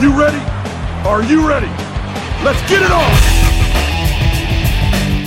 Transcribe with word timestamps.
you 0.00 0.12
ready? 0.16 0.38
Are 1.04 1.24
you 1.24 1.46
ready? 1.46 1.70
Let's 2.44 2.62
get 2.68 2.82
it 2.82 2.90
on! 2.92 3.10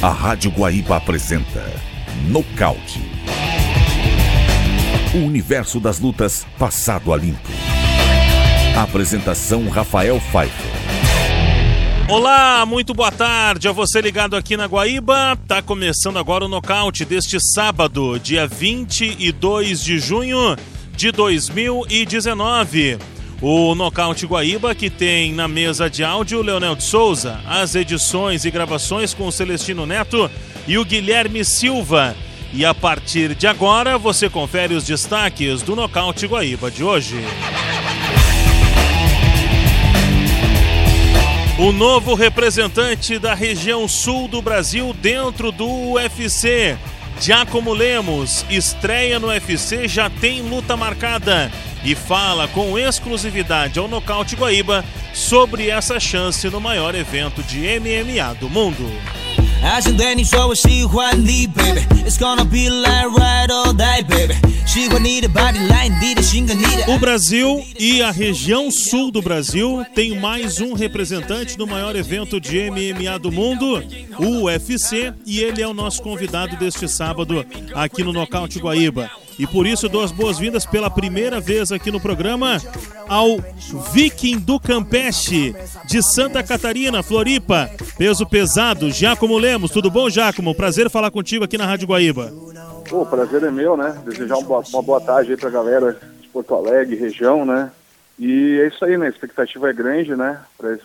A 0.02 0.10
Rádio 0.10 0.50
Guaíba 0.52 0.96
apresenta 0.96 1.62
Nocaute. 2.30 3.02
O 5.14 5.18
universo 5.18 5.80
das 5.80 6.00
lutas 6.00 6.48
passado 6.58 7.12
a 7.12 7.18
limpo. 7.18 7.50
Apresentação 8.78 9.68
Rafael 9.68 10.22
Pfeiffer. 10.32 10.72
Olá, 12.08 12.66
muito 12.66 12.94
boa 12.94 13.12
tarde 13.12 13.68
a 13.68 13.74
você 13.74 14.00
ligado 14.00 14.38
aqui 14.38 14.56
na 14.56 14.68
Guaíba. 14.68 15.38
Tá 15.48 15.62
começando 15.62 16.18
agora 16.18 16.46
o 16.46 16.48
nocaute 16.48 17.04
deste 17.04 17.38
sábado, 17.54 18.18
dia 18.20 18.48
22 18.48 19.84
de 19.84 20.00
junho 20.00 20.56
de 20.96 21.12
2019. 21.12 22.98
O 23.42 23.74
Nocaute 23.74 24.28
Guaíba, 24.28 24.76
que 24.76 24.88
tem 24.88 25.34
na 25.34 25.48
mesa 25.48 25.90
de 25.90 26.04
áudio 26.04 26.44
Leonel 26.44 26.76
de 26.76 26.84
Souza, 26.84 27.40
as 27.48 27.74
edições 27.74 28.46
e 28.46 28.52
gravações 28.52 29.16
com 29.16 29.26
o 29.26 29.32
Celestino 29.32 29.84
Neto 29.84 30.30
e 30.68 30.78
o 30.78 30.86
Guilherme 30.86 31.44
Silva. 31.44 32.16
E 32.54 32.64
a 32.64 32.72
partir 32.76 33.34
de 33.34 33.48
agora 33.48 33.98
você 33.98 34.30
confere 34.30 34.76
os 34.76 34.86
destaques 34.86 35.64
do 35.64 35.76
Nocaute 35.76 36.28
Guaíba 36.28 36.70
de 36.70 36.84
hoje. 36.84 37.16
O 41.58 41.72
novo 41.72 42.14
representante 42.14 43.18
da 43.18 43.34
região 43.34 43.88
sul 43.88 44.28
do 44.28 44.40
Brasil 44.40 44.94
dentro 45.02 45.52
do 45.52 45.94
UFC, 45.94 46.78
Giacomo 47.20 47.74
Lemos, 47.74 48.46
estreia 48.52 49.20
no 49.20 49.30
UFC, 49.30 49.88
já 49.88 50.12
tem 50.12 50.44
luta 50.44 50.78
marcada 50.78 51.52
e 51.84 51.96
fala 51.96 52.48
com 52.48 52.78
exclusividade 52.78 53.80
ao 53.80 53.88
Nocaute 53.88 54.36
Guaíba 54.36 54.84
sobre 55.14 55.70
essa 55.70 56.00
chance 56.00 56.48
no 56.50 56.60
maior 56.62 56.96
evento 56.96 57.42
de 57.44 57.60
MMA 57.80 58.36
do 58.36 58.50
mundo. 58.50 58.86
O 66.88 66.98
Brasil 66.98 67.64
e 67.80 68.02
a 68.02 68.10
região 68.10 68.72
sul 68.72 69.12
do 69.12 69.22
Brasil 69.22 69.86
tem 69.94 70.20
mais 70.20 70.60
um 70.60 70.74
representante 70.74 71.60
no 71.60 71.68
maior 71.68 71.96
evento 71.96 72.40
de 72.40 72.72
MMA 72.72 73.20
do 73.20 73.32
mundo, 73.32 73.84
o 74.18 74.46
UFC, 74.46 75.14
e 75.28 75.42
ele 75.42 75.62
é 75.62 75.68
o 75.68 75.74
nosso 75.74 76.02
convidado 76.02 76.56
deste 76.56 76.88
sábado 76.88 77.46
aqui 77.76 78.04
no 78.04 78.12
Nocaute 78.12 78.60
Guaíba. 78.60 79.12
E 79.42 79.48
por 79.48 79.66
isso 79.66 79.90
dou 79.90 80.04
as 80.04 80.12
boas-vindas 80.12 80.68
pela 80.68 80.88
primeira 80.88 81.40
vez 81.40 81.72
aqui 81.72 81.90
no 81.90 82.00
programa 82.00 82.62
ao 83.10 83.40
Viking 83.92 84.38
do 84.38 84.60
Campeche 84.60 85.56
de 85.84 86.00
Santa 86.14 86.44
Catarina, 86.44 87.02
Floripa, 87.02 87.68
peso 87.98 88.24
pesado, 88.24 88.92
Giacomo 88.92 89.40
Lemos. 89.40 89.72
Tudo 89.72 89.90
bom, 89.90 90.12
Giacomo? 90.12 90.54
Prazer 90.54 90.92
falar 90.92 91.10
contigo 91.10 91.44
aqui 91.44 91.58
na 91.58 91.66
Rádio 91.66 91.88
Guaíba. 91.88 92.32
O 92.92 93.04
prazer 93.04 93.42
é 93.42 93.50
meu, 93.50 93.76
né? 93.76 94.00
Desejar 94.06 94.38
uma 94.38 94.46
boa, 94.46 94.64
uma 94.74 94.84
boa 94.84 95.02
tarde 95.02 95.32
aí 95.32 95.38
pra 95.38 95.50
galera 95.50 95.98
de 96.22 96.28
Porto 96.28 96.54
Alegre, 96.54 96.96
região, 96.96 97.44
né? 97.44 97.72
E 98.20 98.60
é 98.62 98.68
isso 98.68 98.86
aí, 98.86 98.96
né? 98.96 99.08
A 99.08 99.10
expectativa 99.10 99.72
é 99.72 99.74
grande, 99.74 100.16
né? 100.16 100.40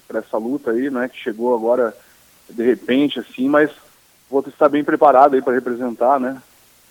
Pra 0.09 0.19
essa 0.21 0.39
luta 0.39 0.71
aí, 0.71 0.89
né? 0.89 1.11
Que 1.11 1.19
chegou 1.19 1.55
agora 1.55 1.95
de 2.49 2.65
repente, 2.65 3.19
assim, 3.19 3.51
mas 3.51 3.69
vou 4.31 4.43
estar 4.49 4.71
bem 4.71 4.83
preparado 4.83 5.35
aí 5.35 5.43
para 5.43 5.53
representar, 5.53 6.19
né? 6.19 6.41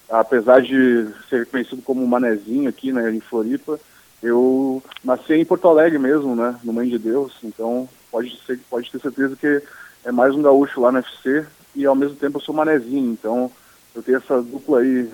Apesar 0.10 0.62
de 0.62 1.08
ser 1.30 1.46
conhecido 1.48 1.82
como 1.82 2.06
Manezinho 2.08 2.70
aqui, 2.70 2.92
né, 2.92 3.12
em 3.12 3.20
Floripa, 3.20 3.80
eu 4.22 4.82
nasci 5.04 5.34
em 5.34 5.46
Porto 5.46 5.68
Alegre 5.68 6.00
mesmo, 6.00 6.36
né, 6.36 6.56
no 6.64 6.74
Mãe 6.74 6.90
de 6.90 6.98
Deus, 6.98 7.34
então 7.44 7.88
pode, 8.12 8.40
ser, 8.46 8.60
pode 8.70 8.92
ter 8.92 9.00
certeza 9.00 9.36
que 9.36 9.62
é 10.04 10.12
mais 10.12 10.34
um 10.36 10.42
gaúcho 10.42 10.82
lá 10.82 10.92
no 10.92 11.00
UFC 11.00 11.46
e 11.76 11.86
ao 11.86 11.96
mesmo 11.96 12.16
tempo 12.16 12.38
eu 12.38 12.42
sou 12.42 12.56
Manezinho, 12.56 13.12
então 13.12 13.52
eu 13.94 14.02
tenho 14.02 14.18
essa 14.18 14.42
dupla 14.42 14.80
aí 14.80 15.10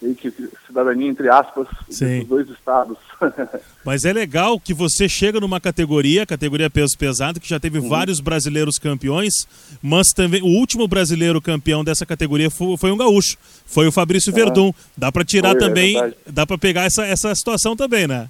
meio 0.00 0.14
que 0.14 0.32
cidadania 0.66 1.08
entre 1.08 1.28
aspas 1.28 1.66
dos 1.88 2.26
dois 2.26 2.48
estados. 2.48 2.98
Mas 3.84 4.04
é 4.04 4.12
legal 4.12 4.60
que 4.60 4.74
você 4.74 5.08
chega 5.08 5.40
numa 5.40 5.60
categoria, 5.60 6.26
categoria 6.26 6.68
peso 6.68 6.96
pesado, 6.98 7.40
que 7.40 7.48
já 7.48 7.58
teve 7.58 7.78
uhum. 7.78 7.88
vários 7.88 8.20
brasileiros 8.20 8.78
campeões, 8.78 9.32
mas 9.80 10.08
também 10.08 10.42
o 10.42 10.58
último 10.58 10.88
brasileiro 10.88 11.40
campeão 11.40 11.84
dessa 11.84 12.04
categoria 12.04 12.50
foi, 12.50 12.76
foi 12.76 12.90
um 12.90 12.96
gaúcho, 12.96 13.38
foi 13.64 13.86
o 13.86 13.92
Fabrício 13.92 14.30
é. 14.30 14.34
Verdun. 14.34 14.72
Dá 14.96 15.12
para 15.12 15.24
tirar 15.24 15.50
foi, 15.50 15.58
é 15.58 15.60
também, 15.60 15.98
é 15.98 16.12
dá 16.26 16.44
para 16.44 16.58
pegar 16.58 16.84
essa, 16.84 17.06
essa 17.06 17.34
situação 17.34 17.76
também, 17.76 18.06
né? 18.06 18.28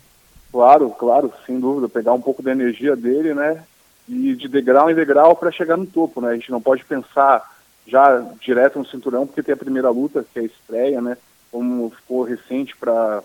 Claro, 0.53 0.91
claro, 0.91 1.33
sem 1.47 1.59
dúvida, 1.59 1.88
pegar 1.88 2.12
um 2.12 2.21
pouco 2.21 2.43
da 2.43 2.53
energia 2.53 2.94
dele, 2.94 3.34
né? 3.34 3.62
E 4.09 4.34
de 4.34 4.47
degrau 4.47 4.91
em 4.91 4.94
degrau 4.94 5.34
para 5.34 5.50
chegar 5.50 5.77
no 5.77 5.87
topo, 5.87 6.21
né? 6.21 6.31
A 6.31 6.34
gente 6.34 6.50
não 6.50 6.60
pode 6.60 6.84
pensar 6.84 7.43
já 7.87 8.25
direto 8.41 8.78
no 8.78 8.87
cinturão, 8.87 9.27
porque 9.27 9.43
tem 9.43 9.54
a 9.54 9.59
primeira 9.59 9.91
luta, 9.91 10.25
que 10.33 10.38
é 10.38 10.43
a 10.43 10.47
estreia, 10.47 11.00
né? 11.00 11.16
Como 11.50 11.90
ficou 11.90 12.22
recente 12.22 12.76
para 12.76 13.22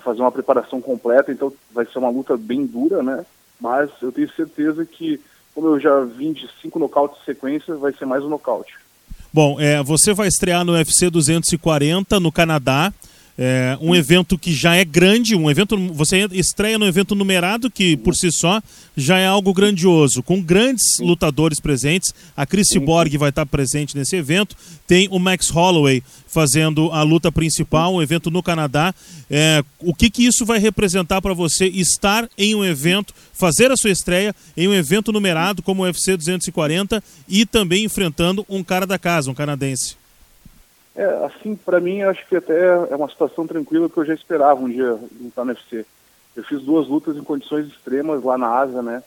fazer 0.00 0.20
uma 0.20 0.32
preparação 0.32 0.80
completa, 0.80 1.32
então 1.32 1.52
vai 1.72 1.86
ser 1.86 1.98
uma 1.98 2.10
luta 2.10 2.36
bem 2.36 2.66
dura, 2.66 3.02
né? 3.02 3.24
Mas 3.60 3.90
eu 4.02 4.12
tenho 4.12 4.30
certeza 4.32 4.84
que, 4.84 5.20
como 5.54 5.68
eu 5.68 5.80
já 5.80 6.00
vim 6.00 6.32
de 6.32 6.48
cinco 6.60 6.78
nocautes 6.78 7.18
de 7.18 7.24
sequência, 7.24 7.74
vai 7.76 7.92
ser 7.92 8.04
mais 8.04 8.22
um 8.22 8.28
nocaute. 8.28 8.74
Bom, 9.32 9.60
é, 9.60 9.82
você 9.82 10.12
vai 10.12 10.28
estrear 10.28 10.64
no 10.64 10.72
UFC 10.72 11.10
240 11.10 12.20
no 12.20 12.32
Canadá. 12.32 12.92
É 13.38 13.76
um 13.82 13.94
evento 13.94 14.38
que 14.38 14.50
já 14.50 14.76
é 14.76 14.84
grande, 14.84 15.36
um 15.36 15.50
evento. 15.50 15.76
Você 15.92 16.26
estreia 16.32 16.78
num 16.78 16.86
evento 16.86 17.14
numerado 17.14 17.70
que 17.70 17.94
por 17.98 18.14
si 18.14 18.32
só 18.32 18.62
já 18.96 19.18
é 19.18 19.26
algo 19.26 19.52
grandioso, 19.52 20.22
com 20.22 20.40
grandes 20.40 20.98
lutadores 21.00 21.60
presentes. 21.60 22.14
A 22.34 22.46
Chris 22.46 22.68
Borg 22.82 23.14
vai 23.18 23.28
estar 23.28 23.44
presente 23.44 23.94
nesse 23.94 24.16
evento. 24.16 24.56
Tem 24.86 25.06
o 25.10 25.18
Max 25.18 25.50
Holloway 25.50 26.02
fazendo 26.26 26.90
a 26.92 27.02
luta 27.02 27.30
principal, 27.30 27.94
um 27.94 28.02
evento 28.02 28.30
no 28.30 28.42
Canadá. 28.42 28.94
É, 29.30 29.62
o 29.80 29.94
que, 29.94 30.08
que 30.08 30.24
isso 30.24 30.46
vai 30.46 30.58
representar 30.58 31.20
para 31.20 31.34
você 31.34 31.66
estar 31.66 32.26
em 32.38 32.54
um 32.54 32.64
evento, 32.64 33.12
fazer 33.34 33.70
a 33.70 33.76
sua 33.76 33.90
estreia 33.90 34.34
em 34.56 34.66
um 34.66 34.74
evento 34.74 35.12
numerado 35.12 35.62
como 35.62 35.82
o 35.82 35.84
UFC 35.84 36.16
240 36.16 37.04
e 37.28 37.44
também 37.44 37.84
enfrentando 37.84 38.46
um 38.48 38.64
cara 38.64 38.86
da 38.86 38.98
casa, 38.98 39.30
um 39.30 39.34
canadense? 39.34 40.05
É, 40.96 41.04
assim, 41.26 41.54
para 41.54 41.78
mim, 41.78 42.02
acho 42.02 42.26
que 42.26 42.36
até 42.36 42.68
é 42.90 42.96
uma 42.96 43.08
situação 43.08 43.46
tranquila 43.46 43.88
que 43.88 43.98
eu 43.98 44.04
já 44.04 44.14
esperava 44.14 44.60
um 44.60 44.68
dia 44.68 44.98
lutar 45.20 45.44
no 45.44 45.52
UFC. 45.52 45.84
Eu 46.34 46.42
fiz 46.42 46.62
duas 46.62 46.88
lutas 46.88 47.16
em 47.16 47.22
condições 47.22 47.66
extremas 47.66 48.24
lá 48.24 48.38
na 48.38 48.48
Ásia, 48.48 48.80
né? 48.80 49.02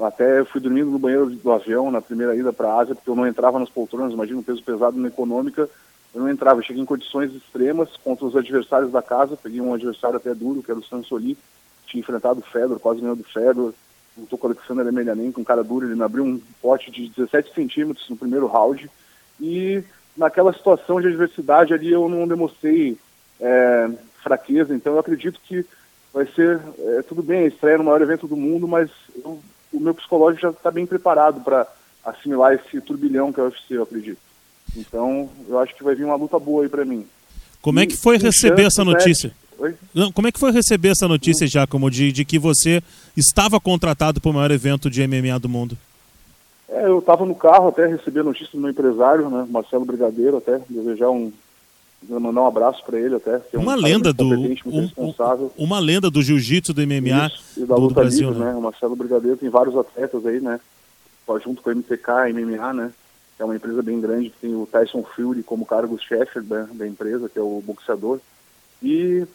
Até 0.00 0.44
fui 0.44 0.60
dormindo 0.60 0.90
no 0.90 0.98
banheiro 0.98 1.30
do 1.30 1.52
avião 1.52 1.90
na 1.92 2.00
primeira 2.00 2.34
ida 2.34 2.52
para 2.52 2.68
a 2.68 2.80
Ásia, 2.80 2.94
porque 2.94 3.08
eu 3.08 3.14
não 3.14 3.26
entrava 3.26 3.58
nas 3.58 3.68
poltronas, 3.68 4.12
imagina 4.12 4.40
um 4.40 4.42
peso 4.42 4.62
pesado 4.62 4.98
na 4.98 5.08
econômica, 5.08 5.68
eu 6.12 6.20
não 6.20 6.28
entrava. 6.28 6.58
Eu 6.58 6.64
cheguei 6.64 6.82
em 6.82 6.86
condições 6.86 7.32
extremas 7.32 7.88
contra 8.02 8.26
os 8.26 8.36
adversários 8.36 8.90
da 8.90 9.02
casa, 9.02 9.38
peguei 9.40 9.60
um 9.60 9.74
adversário 9.74 10.16
até 10.16 10.34
duro, 10.34 10.62
que 10.62 10.70
era 10.72 10.80
o 10.80 10.84
Sansoli, 10.84 11.38
tinha 11.86 12.00
enfrentado 12.00 12.40
o 12.40 12.50
Fedor, 12.50 12.80
quase 12.80 13.00
ganhou 13.00 13.16
do 13.16 13.24
Fedor, 13.24 13.72
lutou 14.16 14.38
com 14.38 14.48
o 14.48 14.50
Alexander 14.50 14.86
Emelianenko, 14.86 15.40
um 15.40 15.44
cara 15.44 15.62
duro, 15.62 15.86
ele 15.86 15.94
me 15.94 16.02
abriu 16.02 16.24
um 16.24 16.40
pote 16.60 16.90
de 16.90 17.08
17 17.10 17.54
centímetros 17.54 18.08
no 18.10 18.16
primeiro 18.16 18.46
round, 18.46 18.90
e 19.40 19.84
naquela 20.18 20.52
situação 20.52 21.00
de 21.00 21.06
adversidade 21.06 21.72
ali 21.72 21.90
eu 21.90 22.08
não 22.08 22.26
demonstrei 22.26 22.98
é, 23.40 23.88
fraqueza, 24.22 24.74
então 24.74 24.94
eu 24.94 24.98
acredito 24.98 25.40
que 25.44 25.64
vai 26.12 26.26
ser 26.26 26.60
é, 26.78 27.02
tudo 27.02 27.22
bem, 27.22 27.46
estreia 27.46 27.78
no 27.78 27.84
maior 27.84 28.02
evento 28.02 28.26
do 28.26 28.36
mundo, 28.36 28.66
mas 28.66 28.90
eu, 29.24 29.40
o 29.72 29.80
meu 29.80 29.94
psicológico 29.94 30.42
já 30.42 30.50
está 30.50 30.70
bem 30.70 30.84
preparado 30.84 31.40
para 31.40 31.66
assimilar 32.04 32.52
esse 32.54 32.80
turbilhão 32.80 33.32
que 33.32 33.40
é 33.40 33.42
o 33.44 33.46
UFC, 33.46 33.76
eu 33.76 33.84
acredito. 33.84 34.18
Então, 34.76 35.30
eu 35.48 35.58
acho 35.58 35.74
que 35.74 35.84
vai 35.84 35.94
vir 35.94 36.04
uma 36.04 36.16
luta 36.16 36.38
boa 36.38 36.62
aí 36.62 36.68
para 36.68 36.84
mim. 36.84 37.06
Como 37.62 37.78
e, 37.78 37.82
é 37.82 37.86
que 37.86 37.96
foi 37.96 38.18
receber 38.18 38.64
essa 38.64 38.84
notícia? 38.84 39.32
Não, 39.94 40.12
como 40.12 40.28
é 40.28 40.32
que 40.32 40.38
foi 40.38 40.52
receber 40.52 40.90
essa 40.90 41.08
notícia. 41.08 41.46
Giacomo, 41.46 41.90
de, 41.90 42.12
de 42.12 42.24
que 42.24 42.38
você 42.38 42.82
estava 43.16 43.58
contratado 43.58 44.20
para 44.20 44.30
o 44.30 44.34
maior 44.34 44.50
evento 44.50 44.88
de 44.90 45.06
MMA 45.06 45.38
do 45.38 45.48
mundo? 45.48 45.76
É, 46.68 46.86
eu 46.86 46.98
estava 46.98 47.24
no 47.24 47.34
carro 47.34 47.68
até 47.68 47.86
receber 47.86 48.20
a 48.20 48.24
notícia 48.24 48.52
do 48.52 48.60
meu 48.60 48.70
empresário, 48.70 49.30
né, 49.30 49.46
Marcelo 49.48 49.84
Brigadeiro, 49.84 50.36
até 50.36 50.60
desejar 50.68 51.10
um 51.10 51.32
mandar 52.08 52.42
um 52.42 52.46
abraço 52.46 52.84
para 52.84 52.98
ele 52.98 53.16
até. 53.16 53.42
É 53.52 53.58
um 53.58 53.62
uma 53.62 53.74
lenda 53.74 54.12
do 54.12 54.24
um, 54.24 55.14
uma 55.56 55.80
lenda 55.80 56.10
do 56.10 56.22
jiu-jitsu 56.22 56.72
do 56.72 56.86
MMA 56.86 57.26
Isso, 57.26 57.60
e 57.60 57.64
da 57.64 57.74
do, 57.74 57.80
luta 57.80 57.94
do 57.94 58.00
Brasil, 58.00 58.28
livre, 58.28 58.44
né? 58.44 58.54
O 58.54 58.62
Marcelo 58.62 58.94
Brigadeiro 58.94 59.36
tem 59.36 59.48
vários 59.48 59.76
atletas 59.76 60.24
aí, 60.24 60.40
né? 60.40 60.60
Junto 61.44 61.60
com 61.60 61.70
a 61.70 61.74
MTK, 61.74 62.32
MMA, 62.32 62.72
né? 62.72 62.92
É 63.38 63.44
uma 63.44 63.56
empresa 63.56 63.82
bem 63.82 64.00
grande 64.00 64.30
que 64.30 64.38
tem 64.40 64.54
o 64.54 64.66
Tyson 64.70 65.02
Fury 65.02 65.42
como 65.42 65.66
cargo-chefe 65.66 66.40
da, 66.40 66.68
da 66.72 66.86
empresa, 66.86 67.28
que 67.28 67.38
é 67.38 67.42
o 67.42 67.62
boxeador. 67.64 68.20
E 68.82 69.26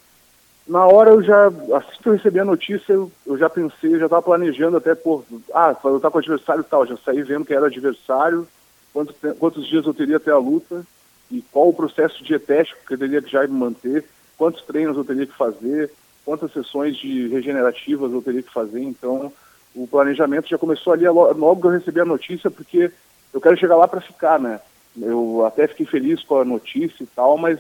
na 0.68 0.86
hora 0.86 1.12
eu 1.12 1.22
já, 1.22 1.48
assim 1.48 2.02
que 2.02 2.10
eu 2.10 2.14
recebi 2.14 2.40
a 2.40 2.46
notícia, 2.46 2.94
eu, 2.94 3.12
eu 3.26 3.38
já 3.38 3.50
pensei, 3.50 3.94
eu 3.94 4.00
já 4.00 4.06
estava 4.06 4.22
planejando 4.22 4.78
até, 4.78 4.96
por 4.96 5.26
ah, 5.54 5.76
eu 5.84 5.98
estar 5.98 6.10
com 6.10 6.18
o 6.18 6.22
adversário 6.22 6.62
e 6.62 6.70
tal, 6.70 6.86
já 6.86 6.96
saí 6.98 7.22
vendo 7.22 7.46
que 7.46 7.54
era 7.54 7.66
adversário, 7.66 8.48
quantos, 8.94 9.16
quantos 9.40 9.68
dias 9.68 9.86
eu 9.86 9.94
teria 9.94 10.18
até 10.18 10.32
a 10.32 10.38
luta, 10.38 10.86
e 11.30 11.42
qual 11.52 11.70
o 11.70 11.74
processo 11.74 12.24
dietético 12.24 12.80
que 12.88 12.94
eu 12.94 12.98
teria 12.98 13.22
que 13.22 13.32
já 13.32 13.46
me 13.46 13.54
manter, 13.54 14.06
quantos 14.38 14.62
treinos 14.64 14.96
eu 14.96 15.04
teria 15.04 15.26
que 15.26 15.36
fazer, 15.36 15.92
quantas 16.24 16.52
sessões 16.54 16.96
de 16.96 17.28
regenerativas 17.28 18.12
eu 18.12 18.22
teria 18.22 18.44
que 18.44 18.54
fazer, 18.54 18.82
então 18.82 19.34
o 19.76 19.88
planejamento 19.88 20.48
já 20.48 20.58
começou 20.58 20.94
ali 20.94 21.08
logo 21.08 21.60
que 21.60 21.68
eu 21.68 21.72
recebi 21.72 22.00
a 22.00 22.06
notícia, 22.06 22.50
porque 22.50 22.92
eu 23.34 23.42
quero 23.42 23.58
chegar 23.58 23.76
lá 23.76 23.88
para 23.88 24.00
ficar, 24.00 24.40
né? 24.40 24.60
Eu 25.02 25.44
até 25.46 25.68
fiquei 25.68 25.88
feliz 25.88 26.24
com 26.24 26.40
a 26.40 26.46
notícia 26.46 27.04
e 27.04 27.08
tal, 27.08 27.38
mas 27.38 27.60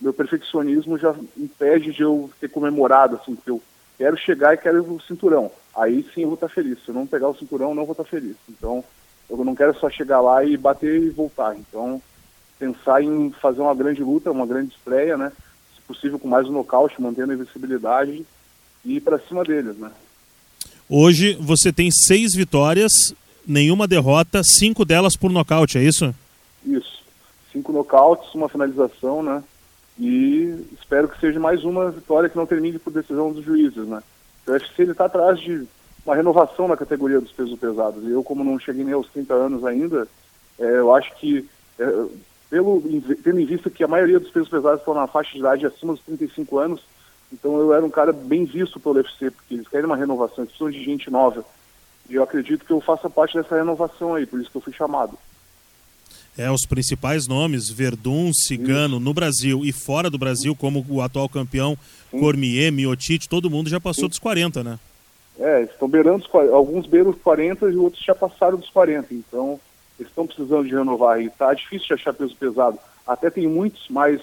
meu 0.00 0.12
perfeccionismo 0.12 0.98
já 0.98 1.14
impede 1.36 1.92
de 1.92 2.02
eu 2.02 2.30
ter 2.40 2.48
comemorado, 2.48 3.16
assim, 3.16 3.34
porque 3.34 3.50
eu 3.50 3.62
quero 3.96 4.16
chegar 4.16 4.54
e 4.54 4.58
quero 4.58 4.82
o 4.82 5.00
cinturão. 5.00 5.50
Aí 5.76 6.04
sim 6.14 6.22
eu 6.22 6.28
vou 6.28 6.34
estar 6.34 6.48
feliz. 6.48 6.78
Se 6.84 6.88
eu 6.88 6.94
não 6.94 7.06
pegar 7.06 7.28
o 7.28 7.36
cinturão, 7.36 7.74
não 7.74 7.84
vou 7.84 7.92
estar 7.92 8.04
feliz. 8.04 8.36
Então, 8.48 8.84
eu 9.28 9.44
não 9.44 9.54
quero 9.54 9.76
só 9.78 9.90
chegar 9.90 10.20
lá 10.20 10.44
e 10.44 10.56
bater 10.56 11.02
e 11.02 11.10
voltar. 11.10 11.56
Então, 11.56 12.00
pensar 12.58 13.02
em 13.02 13.30
fazer 13.30 13.60
uma 13.60 13.74
grande 13.74 14.02
luta, 14.02 14.30
uma 14.30 14.46
grande 14.46 14.74
estreia, 14.74 15.16
né? 15.16 15.32
Se 15.74 15.80
possível 15.82 16.18
com 16.18 16.28
mais 16.28 16.46
um 16.46 16.52
nocaute, 16.52 17.00
mantendo 17.00 17.32
a 17.32 17.34
invencibilidade 17.34 18.24
e 18.84 18.96
ir 18.96 19.00
para 19.00 19.18
cima 19.20 19.42
deles, 19.44 19.76
né? 19.76 19.90
Hoje 20.88 21.34
você 21.40 21.72
tem 21.72 21.90
seis 21.90 22.34
vitórias, 22.34 22.92
nenhuma 23.46 23.86
derrota, 23.86 24.42
cinco 24.42 24.84
delas 24.84 25.16
por 25.16 25.30
nocaute, 25.30 25.76
é 25.76 25.82
isso? 25.82 26.14
Isso. 26.64 27.02
Cinco 27.52 27.72
nocautes, 27.72 28.34
uma 28.34 28.48
finalização, 28.48 29.22
né? 29.22 29.42
E 29.98 30.66
espero 30.78 31.08
que 31.08 31.18
seja 31.18 31.40
mais 31.40 31.64
uma 31.64 31.90
vitória 31.90 32.28
que 32.28 32.36
não 32.36 32.46
termine 32.46 32.78
por 32.78 32.92
decisão 32.92 33.32
dos 33.32 33.44
juízes, 33.44 33.86
né? 33.86 34.02
O 34.46 34.52
UFC 34.52 34.84
está 34.84 35.06
atrás 35.06 35.40
de 35.40 35.66
uma 36.06 36.14
renovação 36.14 36.68
na 36.68 36.76
categoria 36.76 37.20
dos 37.20 37.32
pesos 37.32 37.58
pesados. 37.58 38.04
E 38.04 38.10
eu, 38.10 38.22
como 38.22 38.44
não 38.44 38.58
cheguei 38.58 38.84
nem 38.84 38.94
aos 38.94 39.08
30 39.08 39.34
anos 39.34 39.64
ainda, 39.64 40.06
é, 40.58 40.78
eu 40.78 40.94
acho 40.94 41.14
que, 41.16 41.48
é, 41.78 42.04
pelo, 42.48 42.80
tendo 43.22 43.40
em 43.40 43.44
vista 43.44 43.68
que 43.68 43.82
a 43.82 43.88
maioria 43.88 44.20
dos 44.20 44.30
pesos 44.30 44.48
pesados 44.48 44.78
estão 44.78 44.94
na 44.94 45.06
faixa 45.06 45.32
de 45.32 45.40
idade 45.40 45.66
acima 45.66 45.92
dos 45.92 46.02
35 46.02 46.58
anos, 46.58 46.80
então 47.32 47.58
eu 47.58 47.74
era 47.74 47.84
um 47.84 47.90
cara 47.90 48.12
bem 48.12 48.44
visto 48.44 48.80
pelo 48.80 48.96
UFC, 48.96 49.30
porque 49.30 49.54
eles 49.54 49.68
querem 49.68 49.86
uma 49.86 49.96
renovação, 49.96 50.44
eles 50.44 50.50
precisam 50.56 50.70
de 50.70 50.82
gente 50.82 51.10
nova. 51.10 51.44
E 52.08 52.14
eu 52.14 52.22
acredito 52.22 52.64
que 52.64 52.72
eu 52.72 52.80
faça 52.80 53.10
parte 53.10 53.36
dessa 53.36 53.56
renovação 53.56 54.14
aí, 54.14 54.24
por 54.24 54.40
isso 54.40 54.50
que 54.50 54.56
eu 54.56 54.62
fui 54.62 54.72
chamado. 54.72 55.18
É, 56.38 56.48
os 56.48 56.64
principais 56.64 57.26
nomes, 57.26 57.68
Verdun, 57.68 58.32
Cigano, 58.32 58.96
Isso. 58.96 59.04
no 59.04 59.12
Brasil 59.12 59.64
e 59.64 59.72
fora 59.72 60.08
do 60.08 60.16
Brasil, 60.16 60.54
como 60.54 60.86
o 60.88 61.02
atual 61.02 61.28
campeão, 61.28 61.76
Sim. 62.12 62.20
Cormier, 62.20 62.70
Miotite, 62.70 63.28
todo 63.28 63.50
mundo 63.50 63.68
já 63.68 63.80
passou 63.80 64.04
Sim. 64.04 64.10
dos 64.10 64.18
40, 64.20 64.62
né? 64.62 64.78
É, 65.36 65.62
estão 65.62 65.88
beirando, 65.88 66.24
os, 66.24 66.34
alguns 66.52 66.86
beiram 66.86 67.10
os 67.10 67.18
40 67.20 67.68
e 67.68 67.76
outros 67.76 68.04
já 68.04 68.14
passaram 68.14 68.56
dos 68.56 68.70
40, 68.70 69.12
então 69.14 69.58
eles 69.98 70.10
estão 70.10 70.28
precisando 70.28 70.64
de 70.64 70.74
renovar 70.74 71.20
e 71.20 71.28
tá 71.28 71.52
difícil 71.52 71.88
de 71.88 71.94
achar 71.94 72.14
peso 72.14 72.36
pesado. 72.36 72.78
Até 73.04 73.30
tem 73.30 73.48
muitos 73.48 73.88
mais 73.88 74.20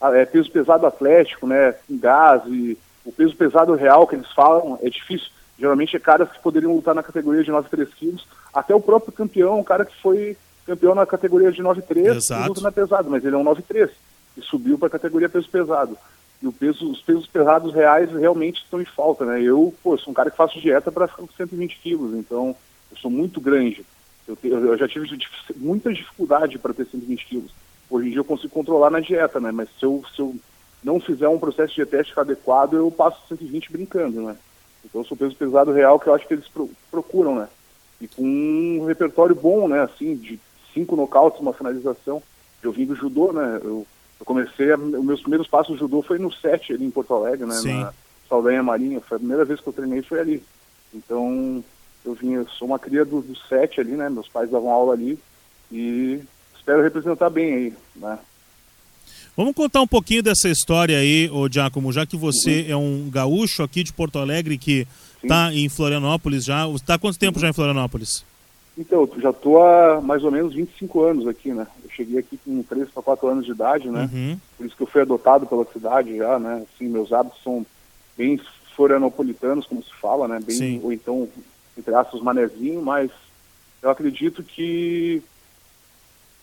ah, 0.00 0.12
é, 0.16 0.24
peso 0.26 0.50
pesado 0.50 0.86
atlético, 0.86 1.46
né, 1.46 1.72
com 1.86 1.96
gás 1.96 2.42
e 2.46 2.76
o 3.04 3.12
peso 3.12 3.36
pesado 3.36 3.74
real 3.74 4.08
que 4.08 4.16
eles 4.16 4.32
falam 4.32 4.76
é 4.82 4.90
difícil. 4.90 5.28
Geralmente 5.56 5.94
é 5.94 6.00
caras 6.00 6.32
que 6.32 6.42
poderiam 6.42 6.74
lutar 6.74 6.96
na 6.96 7.02
categoria 7.02 7.44
de 7.44 7.50
93 7.52 7.94
quilos, 7.94 8.26
até 8.52 8.74
o 8.74 8.80
próprio 8.80 9.12
campeão, 9.12 9.60
um 9.60 9.64
cara 9.64 9.84
que 9.84 9.94
foi 10.02 10.36
campeão 10.66 10.94
na 10.94 11.06
categoria 11.06 11.52
de 11.52 11.62
9,3 11.62 12.44
e 12.44 12.48
luta 12.48 12.60
na 12.60 12.72
pesado, 12.72 13.10
mas 13.10 13.24
ele 13.24 13.34
é 13.34 13.38
um 13.38 13.44
9,3 13.44 13.90
e 14.36 14.42
subiu 14.42 14.78
para 14.78 14.88
a 14.88 14.90
categoria 14.90 15.28
peso 15.28 15.48
pesado. 15.48 15.96
E 16.42 16.46
o 16.46 16.52
peso, 16.52 16.90
os 16.90 17.00
pesos 17.00 17.26
pesados 17.26 17.72
reais 17.74 18.10
realmente 18.10 18.62
estão 18.62 18.80
em 18.80 18.84
falta, 18.84 19.24
né? 19.24 19.40
Eu, 19.40 19.72
pô, 19.82 19.96
sou 19.96 20.10
um 20.10 20.14
cara 20.14 20.30
que 20.30 20.36
faço 20.36 20.60
dieta 20.60 20.90
para 20.90 21.08
ficar 21.08 21.22
com 21.22 21.28
120 21.28 21.78
quilos, 21.78 22.14
então 22.14 22.54
eu 22.90 22.96
sou 22.96 23.10
muito 23.10 23.40
grande. 23.40 23.84
Eu, 24.26 24.36
te, 24.36 24.48
eu 24.48 24.76
já 24.76 24.88
tive 24.88 25.06
muita 25.56 25.92
dificuldade 25.92 26.58
para 26.58 26.74
ter 26.74 26.86
120 26.86 27.26
quilos. 27.26 27.50
Hoje 27.88 28.08
em 28.08 28.10
dia 28.10 28.20
eu 28.20 28.24
consigo 28.24 28.52
controlar 28.52 28.90
na 28.90 29.00
dieta, 29.00 29.38
né? 29.38 29.52
Mas 29.52 29.68
se 29.78 29.84
eu, 29.84 30.02
se 30.14 30.20
eu 30.20 30.34
não 30.82 30.98
fizer 30.98 31.28
um 31.28 31.38
processo 31.38 31.74
dietético 31.74 32.20
adequado, 32.20 32.74
eu 32.74 32.90
passo 32.90 33.26
120 33.28 33.72
brincando, 33.72 34.22
né? 34.22 34.36
Então 34.84 35.00
eu 35.00 35.04
sou 35.06 35.16
peso 35.16 35.36
pesado 35.36 35.72
real 35.72 35.98
que 35.98 36.08
eu 36.08 36.14
acho 36.14 36.26
que 36.26 36.34
eles 36.34 36.48
pro, 36.48 36.70
procuram, 36.90 37.36
né? 37.36 37.48
E 38.00 38.08
com 38.08 38.22
um 38.22 38.84
repertório 38.86 39.34
bom, 39.34 39.68
né? 39.68 39.82
Assim, 39.82 40.16
de 40.16 40.38
cinco 40.74 40.96
nocautes, 40.96 41.40
uma 41.40 41.54
finalização. 41.54 42.22
Eu 42.62 42.72
vim 42.72 42.84
do 42.84 42.96
judô, 42.96 43.32
né? 43.32 43.60
Eu, 43.62 43.86
eu 44.20 44.26
comecei, 44.26 44.72
a, 44.72 44.76
os 44.76 45.04
meus 45.04 45.20
primeiros 45.20 45.46
passos 45.46 45.72
no 45.72 45.78
judô 45.78 46.02
foi 46.02 46.18
no 46.18 46.32
SET, 46.32 46.72
ali 46.72 46.84
em 46.84 46.90
Porto 46.90 47.14
Alegre, 47.14 47.46
né? 47.46 47.54
Sim. 47.54 47.80
Na 47.80 47.94
Saldanha 48.28 48.62
Marinha. 48.62 49.00
Foi 49.00 49.16
a 49.16 49.20
primeira 49.20 49.44
vez 49.44 49.60
que 49.60 49.68
eu 49.68 49.72
treinei 49.72 50.02
foi 50.02 50.20
ali. 50.20 50.42
Então, 50.92 51.64
eu 52.04 52.14
vim, 52.14 52.32
eu 52.32 52.48
sou 52.58 52.68
uma 52.68 52.78
cria 52.78 53.04
do, 53.04 53.22
do 53.22 53.36
SET 53.48 53.80
ali, 53.80 53.92
né? 53.92 54.10
Meus 54.10 54.28
pais 54.28 54.50
davam 54.50 54.70
aula 54.70 54.92
ali 54.92 55.18
e 55.72 56.20
espero 56.56 56.82
representar 56.82 57.30
bem 57.30 57.54
aí, 57.54 57.74
né? 57.96 58.18
Vamos 59.36 59.54
contar 59.54 59.82
um 59.82 59.86
pouquinho 59.86 60.22
dessa 60.22 60.48
história 60.48 60.96
aí, 60.96 61.28
ô 61.28 61.48
Giacomo, 61.50 61.92
já 61.92 62.06
que 62.06 62.16
você 62.16 62.62
uhum. 62.62 62.70
é 62.70 62.76
um 62.76 63.10
gaúcho 63.10 63.64
aqui 63.64 63.82
de 63.82 63.92
Porto 63.92 64.18
Alegre 64.18 64.56
que 64.56 64.86
está 65.22 65.52
em 65.52 65.68
Florianópolis 65.68 66.44
já. 66.44 66.68
Está 66.68 66.94
há 66.94 66.98
quanto 66.98 67.18
tempo 67.18 67.40
já 67.40 67.48
em 67.48 67.52
Florianópolis? 67.52 68.24
Então, 68.76 69.08
já 69.18 69.30
estou 69.30 69.62
há 69.62 70.00
mais 70.00 70.24
ou 70.24 70.32
menos 70.32 70.54
25 70.54 71.02
anos 71.02 71.28
aqui, 71.28 71.52
né? 71.52 71.66
Eu 71.82 71.90
cheguei 71.90 72.18
aqui 72.18 72.36
com 72.44 72.62
3 72.62 72.90
para 72.90 73.02
4 73.02 73.28
anos 73.28 73.46
de 73.46 73.52
idade, 73.52 73.88
né? 73.88 74.10
Uhum. 74.12 74.38
Por 74.56 74.66
isso 74.66 74.76
que 74.76 74.82
eu 74.82 74.86
fui 74.86 75.00
adotado 75.00 75.46
pela 75.46 75.64
cidade 75.66 76.16
já, 76.16 76.38
né? 76.38 76.64
Assim, 76.74 76.88
meus 76.88 77.12
hábitos 77.12 77.40
são 77.42 77.64
bem 78.18 78.40
florianopolitanos, 78.74 79.66
como 79.66 79.82
se 79.82 79.94
fala, 79.94 80.26
né? 80.26 80.40
Bem, 80.44 80.56
Sim. 80.56 80.80
ou 80.82 80.92
então, 80.92 81.28
entre 81.78 81.94
aspas, 81.94 82.20
manezinho, 82.20 82.82
mas 82.82 83.10
eu 83.80 83.90
acredito 83.90 84.42
que 84.42 85.22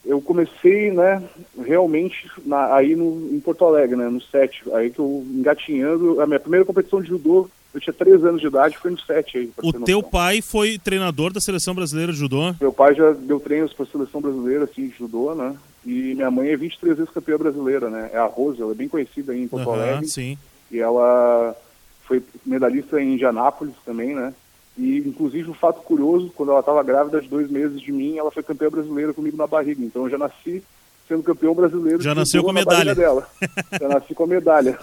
eu 0.05 0.21
comecei, 0.21 0.91
né, 0.91 1.21
realmente 1.59 2.29
na, 2.43 2.75
aí 2.75 2.95
no, 2.95 3.29
em 3.31 3.39
Porto 3.39 3.65
Alegre, 3.65 3.95
né, 3.95 4.09
no 4.09 4.21
SET, 4.21 4.63
aí 4.73 4.89
que 4.89 4.99
eu 4.99 5.23
engatinhando, 5.29 6.19
a 6.21 6.25
minha 6.25 6.39
primeira 6.39 6.65
competição 6.65 7.01
de 7.01 7.09
judô 7.09 7.47
eu 7.73 7.79
tinha 7.79 7.93
três 7.93 8.23
anos 8.23 8.41
de 8.41 8.47
idade, 8.47 8.77
foi 8.77 8.91
no 8.91 8.99
sete 8.99 9.37
aí. 9.37 9.51
O 9.63 9.71
teu 9.71 10.03
pai 10.03 10.41
foi 10.41 10.77
treinador 10.77 11.31
da 11.31 11.39
seleção 11.39 11.73
brasileira 11.73 12.11
de 12.11 12.19
judô? 12.19 12.53
Meu 12.59 12.73
pai 12.73 12.93
já 12.93 13.11
deu 13.13 13.39
treinos 13.39 13.73
para 13.73 13.85
a 13.85 13.89
seleção 13.89 14.19
brasileira, 14.19 14.65
assim, 14.65 14.87
de 14.87 14.97
judô, 14.97 15.33
né? 15.33 15.55
E 15.85 16.13
minha 16.13 16.29
mãe 16.29 16.49
é 16.49 16.57
23 16.57 16.97
vezes 16.97 17.13
campeã 17.13 17.37
brasileira, 17.37 17.89
né? 17.89 18.09
É 18.13 18.17
a 18.17 18.25
Rose, 18.25 18.61
ela 18.61 18.71
é 18.71 18.75
bem 18.75 18.89
conhecida 18.89 19.31
aí 19.31 19.41
em 19.41 19.47
Porto 19.47 19.67
uhum, 19.67 19.73
Alegre. 19.73 20.07
Sim. 20.07 20.37
E 20.69 20.79
ela 20.79 21.55
foi 22.03 22.21
medalhista 22.45 23.01
em 23.01 23.13
Indianápolis 23.13 23.73
também, 23.85 24.13
né? 24.13 24.33
E, 24.77 24.99
inclusive, 24.99 25.49
um 25.49 25.53
fato 25.53 25.81
curioso, 25.81 26.31
quando 26.35 26.51
ela 26.51 26.59
estava 26.59 26.83
grávida 26.83 27.21
de 27.21 27.27
dois 27.27 27.49
meses 27.49 27.81
de 27.81 27.91
mim, 27.91 28.17
ela 28.17 28.31
foi 28.31 28.43
campeã 28.43 28.69
brasileira 28.69 29.13
comigo 29.13 29.37
na 29.37 29.47
barriga. 29.47 29.83
Então, 29.83 30.03
eu 30.03 30.09
já 30.09 30.17
nasci 30.17 30.63
sendo 31.07 31.23
campeão 31.23 31.53
brasileiro. 31.53 32.01
Já 32.01 32.15
nasceu 32.15 32.43
com 32.43 32.51
a 32.51 32.53
medalha. 32.53 32.95
Dela. 32.95 33.27
já 33.79 33.87
nasci 33.87 34.13
com 34.13 34.23
a 34.23 34.27
medalha. 34.27 34.79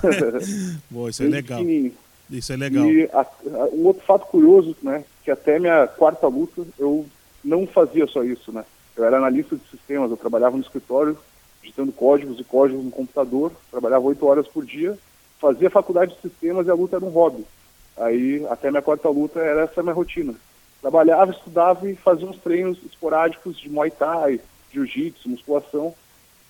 Boa, 0.90 1.10
isso 1.10 1.22
é 1.22 1.26
legal. 1.26 1.60
Isso 2.30 2.52
é 2.52 2.56
legal. 2.56 2.86
E 2.86 3.04
a, 3.12 3.20
a, 3.20 3.64
um 3.72 3.86
outro 3.86 4.04
fato 4.04 4.26
curioso, 4.26 4.76
né, 4.82 5.04
que 5.24 5.30
até 5.30 5.58
minha 5.58 5.86
quarta 5.86 6.26
luta 6.26 6.66
eu 6.78 7.06
não 7.44 7.66
fazia 7.66 8.06
só 8.06 8.22
isso, 8.22 8.52
né. 8.52 8.64
Eu 8.96 9.04
era 9.04 9.16
analista 9.16 9.56
de 9.56 9.62
sistemas, 9.70 10.10
eu 10.10 10.16
trabalhava 10.16 10.56
no 10.56 10.62
escritório, 10.62 11.16
digitando 11.62 11.92
códigos 11.92 12.40
e 12.40 12.44
códigos 12.44 12.84
no 12.84 12.90
computador, 12.90 13.52
trabalhava 13.70 14.06
oito 14.06 14.26
horas 14.26 14.46
por 14.48 14.64
dia, 14.64 14.98
fazia 15.40 15.70
faculdade 15.70 16.14
de 16.14 16.20
sistemas 16.20 16.66
e 16.66 16.70
a 16.70 16.74
luta 16.74 16.96
era 16.96 17.04
um 17.04 17.10
hobby. 17.10 17.44
Aí, 17.96 18.46
até 18.48 18.70
minha 18.70 18.82
quarta 18.82 19.08
luta, 19.08 19.40
era 19.40 19.62
essa 19.62 19.82
minha 19.82 19.94
rotina. 19.94 20.34
Trabalhava, 20.80 21.32
estudava 21.32 21.88
e 21.88 21.96
fazia 21.96 22.28
uns 22.28 22.38
treinos 22.38 22.78
esporádicos 22.84 23.58
de 23.58 23.68
Muay 23.68 23.90
Thai, 23.90 24.40
Jiu-Jitsu, 24.72 25.28
musculação, 25.28 25.94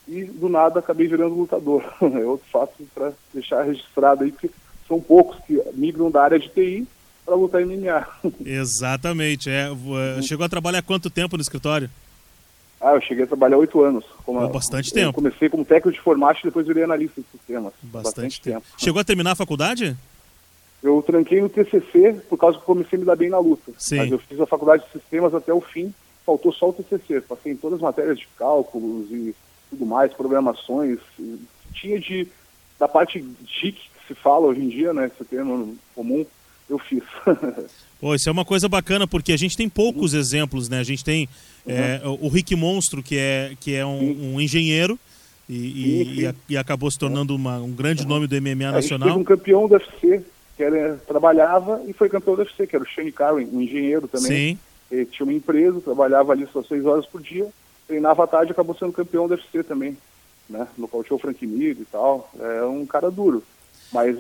e 0.06 0.25
do 0.25 0.49
nada 0.49 0.80
acabei 0.80 1.06
virando 1.06 1.35
lutador. 1.35 1.82
é 2.00 2.25
outro 2.25 2.47
fato 2.50 2.73
para 2.94 3.12
deixar 3.32 3.62
registrado 3.62 4.25
aí, 4.25 4.32
porque 4.32 4.50
são 4.88 5.00
poucos 5.00 5.38
que 5.47 5.62
migram 5.75 6.11
da 6.11 6.25
área 6.25 6.38
de 6.38 6.49
TI 6.49 6.88
para 7.25 7.37
lutar 7.37 7.61
em 7.61 7.66
MMA. 7.66 8.07
Exatamente. 8.45 9.50
É, 9.50 9.68
eh, 9.71 10.23
chegou 10.23 10.45
a 10.45 10.49
trabalhar 10.49 10.83
quanto 10.83 11.11
tempo 11.11 11.37
no 11.37 11.42
escritório? 11.42 11.90
Ah, 12.80 12.95
eu 12.95 13.00
cheguei 13.00 13.25
a 13.25 13.26
trabalhar 13.26 13.59
oito 13.59 13.83
anos. 13.83 14.04
Como, 14.25 14.49
bastante 14.49 14.92
tempo. 14.92 15.12
comecei 15.12 15.49
como 15.49 15.64
técnico 15.64 15.92
de 15.92 15.99
informática 15.99 16.47
e 16.47 16.50
depois 16.50 16.66
virei 16.66 16.85
analista 16.85 17.21
de 17.21 17.26
sistemas. 17.28 17.73
Bastante, 17.83 18.04
bastante 18.04 18.40
tempo. 18.40 18.61
tempo. 18.61 18.80
Chegou 18.80 19.00
a 19.00 19.04
terminar 19.04 19.33
a 19.33 19.37
faculdade? 19.37 19.97
Eu 20.83 21.02
tranquei 21.02 21.40
no 21.40 21.49
TCC 21.49 22.21
por 22.28 22.38
causa 22.38 22.59
que 22.59 22.64
comecei 22.64 22.97
a 22.97 23.00
me 23.00 23.04
dar 23.04 23.16
bem 23.16 23.28
na 23.28 23.38
luta. 23.38 23.73
Sim. 23.76 23.97
Mas 23.97 24.12
eu 24.12 24.18
fiz 24.18 24.40
a 24.40 24.47
faculdade 24.47 24.85
de 24.85 24.92
sistemas 24.92 25.35
até 25.35 25.52
o 25.52 25.61
fim, 25.61 25.92
faltou 26.25 26.52
só 26.52 26.68
o 26.68 26.73
TCC. 26.73 27.21
Passei 27.23 27.52
em 27.52 27.57
todas 27.57 27.78
as 27.78 27.83
matérias 27.83 28.18
de 28.18 28.28
cálculos 28.38 29.11
e 29.11 29.35
tudo 29.71 29.85
mais, 29.85 30.14
programações. 30.14 31.00
Tinha 31.73 31.99
de, 31.99 32.28
da 32.78 32.87
parte 32.87 33.25
GIC, 33.45 33.90
se 34.09 34.15
fala 34.15 34.47
hoje 34.47 34.61
em 34.61 34.69
dia, 34.69 34.93
né, 34.93 35.07
esse 35.07 35.25
termo 35.25 35.77
comum, 35.95 36.27
eu 36.69 36.79
fiz. 36.79 37.03
Pô, 38.00 38.15
isso 38.15 38.29
é 38.29 38.33
uma 38.33 38.45
coisa 38.45 38.69
bacana, 38.69 39.07
porque 39.07 39.33
a 39.33 39.37
gente 39.37 39.57
tem 39.57 39.69
poucos 39.69 40.12
uhum. 40.12 40.21
exemplos, 40.21 40.69
né? 40.69 40.79
A 40.79 40.85
gente 40.85 41.05
tem 41.05 41.29
uhum. 41.67 41.75
é, 41.75 42.00
o 42.05 42.29
Rick 42.29 42.55
Monstro, 42.55 43.03
que 43.03 43.17
é, 43.19 43.53
que 43.61 43.75
é 43.75 43.85
um, 43.85 44.35
um 44.35 44.41
engenheiro, 44.41 44.99
e, 45.49 45.55
e, 45.55 46.25
e, 46.27 46.35
e, 46.50 46.57
acabou 46.57 46.91
se 46.91 46.99
tornando 46.99 47.35
uma, 47.35 47.59
um 47.59 47.73
grande 47.73 48.07
nome 48.07 48.27
do 48.27 48.41
MMA 48.41 48.71
nacional. 48.71 49.09
Teve 49.09 49.21
um 49.21 49.25
campeão 49.25 49.67
do 49.67 49.75
UFC, 49.75 50.23
que 50.57 50.62
era, 50.62 50.97
trabalhava 51.07 51.83
e 51.87 51.93
foi 51.93 52.09
campeão 52.09 52.37
do 52.37 52.43
UFC, 52.43 52.67
que 52.67 52.77
era 52.77 52.85
o 52.85 52.87
Shane 52.88 53.11
Carwin, 53.11 53.49
um 53.50 53.61
engenheiro 53.61 54.07
também. 54.07 54.29
Sim. 54.29 54.59
Ele 54.91 55.07
tinha 55.07 55.25
uma 55.25 55.33
empresa, 55.33 55.81
trabalhava 55.81 56.33
ali 56.33 56.47
só 56.53 56.62
seis 56.62 56.85
horas 56.85 57.07
por 57.07 57.23
dia, 57.23 57.49
treinava 57.87 58.25
à 58.25 58.27
tarde 58.27 58.50
e 58.50 58.53
acabou 58.53 58.77
sendo 58.77 58.93
campeão 58.93 59.27
do 59.27 59.35
UFC 59.35 59.62
também. 59.62 59.97
Né? 60.49 60.67
No 60.77 60.87
qual 60.87 61.03
tinha 61.03 61.17
o 61.17 61.19
Frank 61.19 61.47
Mir 61.47 61.77
e 61.81 61.85
tal. 61.87 62.31
É 62.38 62.65
um 62.65 62.87
cara 62.87 63.11
duro. 63.11 63.43
Mas 63.92 64.18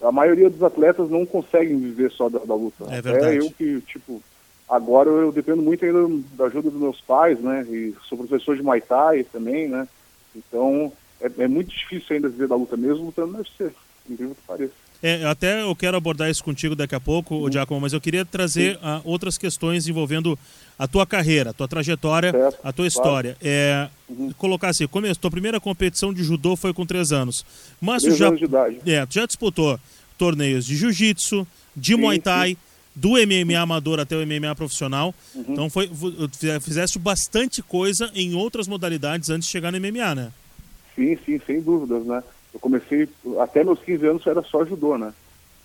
a 0.00 0.12
maioria 0.12 0.50
dos 0.50 0.62
atletas 0.62 1.08
não 1.08 1.24
conseguem 1.24 1.78
viver 1.78 2.10
só 2.10 2.28
da, 2.28 2.38
da 2.40 2.54
luta. 2.54 2.84
É 2.90 3.00
verdade. 3.00 3.36
É 3.36 3.38
eu 3.38 3.50
que, 3.50 3.80
tipo, 3.82 4.22
agora 4.68 5.08
eu 5.08 5.32
dependo 5.32 5.62
muito 5.62 5.84
ainda 5.84 6.06
da 6.36 6.44
ajuda 6.46 6.70
dos 6.70 6.80
meus 6.80 7.00
pais, 7.00 7.40
né? 7.40 7.62
E 7.68 7.94
sou 8.08 8.18
professor 8.18 8.56
de 8.56 8.62
Muay 8.62 8.80
Thai 8.80 9.24
também, 9.24 9.68
né? 9.68 9.88
Então 10.34 10.92
é, 11.20 11.30
é 11.44 11.48
muito 11.48 11.70
difícil 11.70 12.16
ainda 12.16 12.28
viver 12.28 12.48
da 12.48 12.56
luta 12.56 12.76
mesmo 12.76 13.06
lutando 13.06 13.32
no 13.32 13.38
UFC, 13.38 13.70
incrível 14.08 14.34
que 14.34 14.46
pareça. 14.46 14.85
É, 15.06 15.24
até 15.24 15.62
eu 15.62 15.76
quero 15.76 15.96
abordar 15.96 16.28
isso 16.28 16.42
contigo 16.42 16.74
daqui 16.74 16.92
a 16.92 16.98
pouco, 16.98 17.36
uhum. 17.36 17.52
Giacomo, 17.52 17.80
mas 17.80 17.92
eu 17.92 18.00
queria 18.00 18.24
trazer 18.24 18.74
uh, 18.78 19.00
outras 19.04 19.38
questões 19.38 19.86
envolvendo 19.86 20.36
a 20.76 20.88
tua 20.88 21.06
carreira, 21.06 21.50
a 21.50 21.52
tua 21.52 21.68
trajetória, 21.68 22.32
certo, 22.32 22.58
a 22.64 22.72
tua 22.72 22.88
história. 22.88 23.36
Claro. 23.38 23.54
É, 23.54 23.88
uhum. 24.08 24.32
Colocar 24.32 24.70
assim, 24.70 24.84
come, 24.88 25.14
tua 25.14 25.30
primeira 25.30 25.60
competição 25.60 26.12
de 26.12 26.24
judô 26.24 26.56
foi 26.56 26.74
com 26.74 26.84
três 26.84 27.12
anos. 27.12 27.46
Mas 27.80 28.02
três 28.02 28.16
tu 28.16 28.18
já, 28.18 28.26
anos 28.26 28.40
de 28.40 28.46
idade. 28.46 28.80
É, 28.84 29.06
tu 29.06 29.14
já 29.14 29.26
disputou 29.26 29.78
torneios 30.18 30.66
de 30.66 30.74
jiu-jitsu, 30.74 31.46
de 31.76 31.94
sim, 31.94 32.00
Muay 32.00 32.18
Thai, 32.18 32.48
sim. 32.50 32.56
do 32.96 33.10
MMA 33.10 33.60
amador 33.60 34.00
até 34.00 34.16
o 34.16 34.26
MMA 34.26 34.56
profissional. 34.56 35.14
Uhum. 35.36 35.44
Então 35.50 35.70
foi, 35.70 35.88
fizeste 36.60 36.98
bastante 36.98 37.62
coisa 37.62 38.10
em 38.12 38.34
outras 38.34 38.66
modalidades 38.66 39.30
antes 39.30 39.46
de 39.46 39.52
chegar 39.52 39.70
no 39.70 39.78
MMA, 39.78 40.16
né? 40.16 40.32
Sim, 40.96 41.16
sim, 41.24 41.40
sem 41.46 41.60
dúvidas, 41.60 42.04
né? 42.04 42.24
Eu 42.56 42.60
comecei, 42.60 43.06
até 43.38 43.62
meus 43.62 43.78
15 43.80 44.06
anos 44.06 44.26
era 44.26 44.40
só 44.40 44.64
judô, 44.64 44.96
né? 44.96 45.12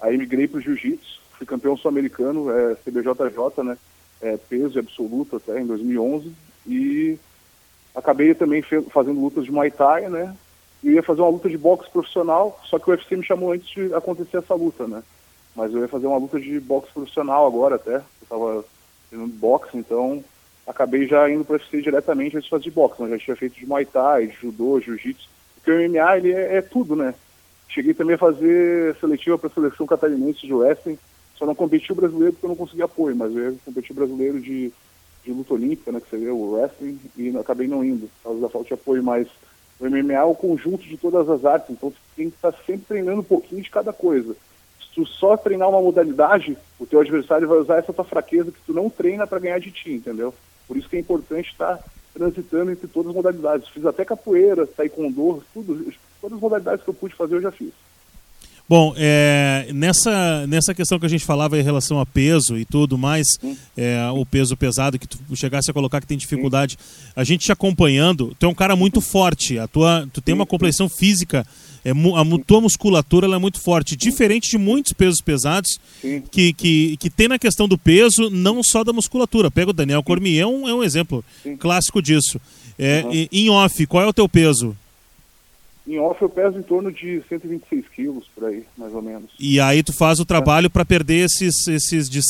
Aí 0.01 0.17
migrei 0.17 0.45
para 0.45 0.57
o 0.57 0.61
jiu-jitsu, 0.61 1.21
fui 1.37 1.47
campeão 1.47 1.77
sul-americano, 1.77 2.51
é, 2.51 2.75
CBJJ, 2.75 3.63
né? 3.63 3.77
É, 4.21 4.35
peso 4.35 4.77
absoluto 4.77 5.37
até 5.37 5.61
em 5.61 5.65
2011 5.65 6.33
e 6.67 7.17
acabei 7.95 8.35
também 8.35 8.61
fazendo 8.89 9.21
lutas 9.21 9.45
de 9.45 9.51
Muay 9.53 9.71
Thai, 9.71 10.09
né? 10.09 10.35
E 10.83 10.89
ia 10.89 11.01
fazer 11.01 11.21
uma 11.21 11.29
luta 11.29 11.49
de 11.49 11.57
boxe 11.57 11.89
profissional, 11.89 12.59
só 12.65 12.77
que 12.77 12.89
o 12.89 12.93
UFC 12.93 13.15
me 13.15 13.23
chamou 13.23 13.53
antes 13.53 13.69
de 13.69 13.93
acontecer 13.93 14.39
essa 14.39 14.53
luta, 14.53 14.85
né? 14.85 15.01
Mas 15.55 15.73
eu 15.73 15.79
ia 15.79 15.87
fazer 15.87 16.07
uma 16.07 16.17
luta 16.17 16.41
de 16.41 16.59
boxe 16.59 16.91
profissional 16.91 17.47
agora 17.47 17.75
até, 17.75 17.95
eu 17.95 18.03
estava 18.21 18.65
treinando 19.09 19.33
boxe, 19.35 19.77
então 19.77 20.21
acabei 20.67 21.07
já 21.07 21.29
indo 21.29 21.45
para 21.45 21.53
o 21.53 21.57
UFC 21.57 21.81
diretamente 21.81 22.35
antes 22.35 22.45
de 22.45 22.49
fazer 22.49 22.63
de 22.65 22.71
boxe, 22.71 23.01
mas 23.01 23.11
já 23.11 23.17
tinha 23.17 23.35
feito 23.37 23.57
de 23.57 23.65
Muay 23.65 23.85
Thai, 23.85 24.27
de 24.27 24.35
judô, 24.35 24.77
jiu-jitsu, 24.81 25.30
porque 25.61 25.71
o 25.71 25.89
MMA 25.89 26.17
ele 26.17 26.33
é, 26.33 26.57
é, 26.57 26.61
tudo, 26.61 26.95
né? 26.95 27.13
Cheguei 27.69 27.93
também 27.93 28.15
a 28.15 28.19
fazer 28.19 28.95
seletiva 28.99 29.37
para 29.37 29.47
a 29.47 29.53
seleção 29.53 29.85
catarinense 29.85 30.45
de 30.45 30.53
wrestling, 30.53 30.97
só 31.37 31.45
não 31.45 31.55
competi 31.55 31.91
o 31.91 31.95
brasileiro 31.95 32.33
porque 32.33 32.45
eu 32.45 32.49
não 32.49 32.55
consegui 32.55 32.81
apoio, 32.81 33.15
mas 33.15 33.35
eu 33.35 33.57
competi 33.63 33.91
o 33.91 33.95
brasileiro 33.95 34.41
de, 34.41 34.73
de 35.23 35.31
luta 35.31 35.53
olímpica, 35.53 35.91
né, 35.91 36.01
que 36.01 36.09
seria 36.09 36.33
o 36.33 36.51
wrestling, 36.51 36.99
e 37.15 37.35
acabei 37.37 37.67
não 37.67 37.83
indo, 37.83 38.07
por 38.07 38.23
causa 38.23 38.41
da 38.41 38.49
falta 38.49 38.67
de 38.67 38.73
apoio, 38.73 39.03
mas 39.03 39.27
o 39.79 39.89
MMA 39.89 40.13
é 40.13 40.23
o 40.23 40.35
conjunto 40.35 40.83
de 40.83 40.97
todas 40.97 41.29
as 41.29 41.45
artes, 41.45 41.69
então 41.69 41.91
tu 41.91 41.97
tem 42.15 42.29
que 42.29 42.35
estar 42.35 42.53
sempre 42.65 42.85
treinando 42.87 43.21
um 43.21 43.23
pouquinho 43.23 43.61
de 43.61 43.69
cada 43.69 43.93
coisa. 43.93 44.35
Se 44.79 44.93
tu 44.93 45.05
só 45.05 45.37
treinar 45.37 45.69
uma 45.69 45.81
modalidade, 45.81 46.57
o 46.79 46.85
teu 46.85 46.99
adversário 46.99 47.47
vai 47.47 47.59
usar 47.59 47.77
essa 47.77 47.93
tua 47.93 48.03
fraqueza 48.03 48.51
que 48.51 48.61
tu 48.65 48.73
não 48.73 48.89
treina 48.89 49.25
para 49.25 49.39
ganhar 49.39 49.59
de 49.59 49.71
ti, 49.71 49.93
entendeu? 49.93 50.33
Por 50.67 50.75
isso 50.75 50.89
que 50.89 50.97
é 50.97 50.99
importante 50.99 51.49
estar 51.49 51.79
transitando 52.13 52.71
entre 52.71 52.87
todas 52.87 53.09
as 53.09 53.15
modalidades. 53.15 53.69
Fiz 53.69 53.85
até 53.85 54.05
capoeira, 54.05 54.67
taekwondo, 54.67 55.43
tudo, 55.53 55.93
todas 56.19 56.35
as 56.35 56.41
modalidades 56.41 56.83
que 56.83 56.89
eu 56.89 56.93
pude 56.93 57.15
fazer 57.15 57.35
eu 57.35 57.41
já 57.41 57.51
fiz. 57.51 57.73
Bom, 58.71 58.93
é, 58.95 59.67
nessa, 59.73 60.47
nessa 60.47 60.73
questão 60.73 60.97
que 60.97 61.05
a 61.05 61.09
gente 61.09 61.25
falava 61.25 61.59
em 61.59 61.61
relação 61.61 61.99
a 61.99 62.05
peso 62.05 62.57
e 62.57 62.63
tudo 62.63 62.97
mais, 62.97 63.27
é, 63.75 64.09
o 64.11 64.25
peso 64.25 64.55
pesado 64.55 64.97
que 64.97 65.05
tu 65.05 65.17
chegasse 65.35 65.69
a 65.69 65.73
colocar 65.73 65.99
que 65.99 66.07
tem 66.07 66.17
dificuldade, 66.17 66.77
a 67.13 67.25
gente 67.25 67.47
te 67.47 67.51
acompanhando, 67.51 68.33
tu 68.39 68.45
é 68.45 68.47
um 68.47 68.53
cara 68.53 68.73
muito 68.73 69.01
forte, 69.01 69.59
a 69.59 69.67
tua, 69.67 70.07
tu 70.13 70.21
tem 70.21 70.33
uma 70.33 70.45
complexão 70.45 70.87
física, 70.87 71.45
é, 71.83 71.91
a 71.91 72.45
tua 72.47 72.61
musculatura 72.61 73.27
é 73.27 73.37
muito 73.37 73.59
forte, 73.59 73.97
diferente 73.97 74.49
de 74.49 74.57
muitos 74.57 74.93
pesos 74.93 75.19
pesados 75.19 75.77
que, 76.31 76.53
que, 76.53 76.95
que 76.95 77.09
tem 77.09 77.27
na 77.27 77.37
questão 77.37 77.67
do 77.67 77.77
peso, 77.77 78.29
não 78.29 78.61
só 78.63 78.85
da 78.85 78.93
musculatura. 78.93 79.51
Pega 79.51 79.71
o 79.71 79.73
Daniel 79.73 80.01
Cormier, 80.01 80.43
é 80.43 80.47
um, 80.47 80.69
é 80.69 80.73
um 80.73 80.81
exemplo 80.81 81.25
clássico 81.59 82.01
disso. 82.01 82.39
É, 82.79 83.03
uhum. 83.03 83.27
Em 83.33 83.49
off, 83.49 83.85
qual 83.85 84.01
é 84.01 84.07
o 84.07 84.13
teu 84.13 84.29
peso? 84.29 84.77
Em 85.87 85.99
off 85.99 86.21
eu 86.21 86.29
peso 86.29 86.59
em 86.59 86.61
torno 86.61 86.91
de 86.91 87.23
126 87.27 87.87
quilos, 87.89 88.27
por 88.35 88.45
aí, 88.45 88.63
mais 88.77 88.93
ou 88.93 89.01
menos. 89.01 89.31
E 89.39 89.59
aí 89.59 89.81
tu 89.81 89.91
faz 89.91 90.19
o 90.19 90.25
trabalho 90.25 90.67
é. 90.67 90.69
para 90.69 90.85
perder 90.85 91.25
esses, 91.25 91.67
esses 91.67 92.09
de 92.09 92.21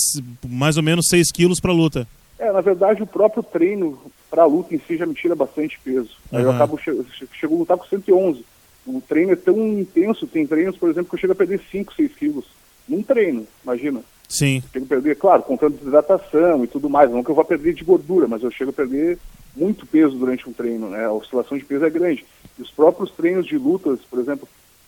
mais 0.47 0.77
ou 0.77 0.83
menos 0.83 1.07
6 1.09 1.31
quilos 1.31 1.59
para 1.59 1.73
luta? 1.73 2.07
É, 2.39 2.51
na 2.51 2.61
verdade 2.61 3.03
o 3.03 3.07
próprio 3.07 3.43
treino 3.43 3.99
para 4.29 4.45
luta 4.45 4.73
em 4.73 4.79
si 4.79 4.95
já 4.97 5.05
me 5.05 5.13
tira 5.13 5.35
bastante 5.35 5.77
peso. 5.83 6.11
Uhum. 6.31 6.39
Aí 6.39 6.43
eu 6.43 6.51
acabo, 6.51 6.77
chego, 6.77 7.05
chego 7.33 7.55
a 7.55 7.59
lutar 7.59 7.77
com 7.77 7.85
111. 7.85 8.43
O 8.87 9.01
treino 9.01 9.33
é 9.33 9.35
tão 9.35 9.57
intenso, 9.79 10.25
tem 10.25 10.47
treinos, 10.47 10.77
por 10.77 10.89
exemplo, 10.89 11.09
que 11.09 11.15
eu 11.15 11.19
chego 11.19 11.33
a 11.33 11.35
perder 11.35 11.61
5, 11.71 11.93
6 11.93 12.15
quilos. 12.15 12.45
Num 12.87 13.03
treino, 13.03 13.45
imagina. 13.63 14.01
Sim. 14.27 14.63
Chego 14.71 14.85
a 14.85 14.89
perder, 14.89 15.17
claro, 15.17 15.43
contando 15.43 15.77
desidratação 15.77 16.63
e 16.63 16.67
tudo 16.67 16.89
mais. 16.89 17.11
Não 17.11 17.23
que 17.23 17.29
eu 17.29 17.35
vá 17.35 17.43
perder 17.43 17.73
de 17.73 17.83
gordura, 17.83 18.27
mas 18.27 18.41
eu 18.41 18.49
chego 18.49 18.71
a 18.71 18.73
perder 18.73 19.19
muito 19.55 19.85
peso 19.85 20.17
durante 20.17 20.49
um 20.49 20.53
treino, 20.53 20.89
né? 20.89 21.05
A 21.05 21.11
oscilação 21.11 21.57
de 21.57 21.65
peso 21.65 21.85
é 21.85 21.89
grande. 21.89 22.25
E 22.57 22.61
os 22.61 22.71
próprios 22.71 23.11
treinos 23.11 23.45
de 23.45 23.57
lutas, 23.57 23.99
por 24.09 24.19
exemplo, 24.19 24.47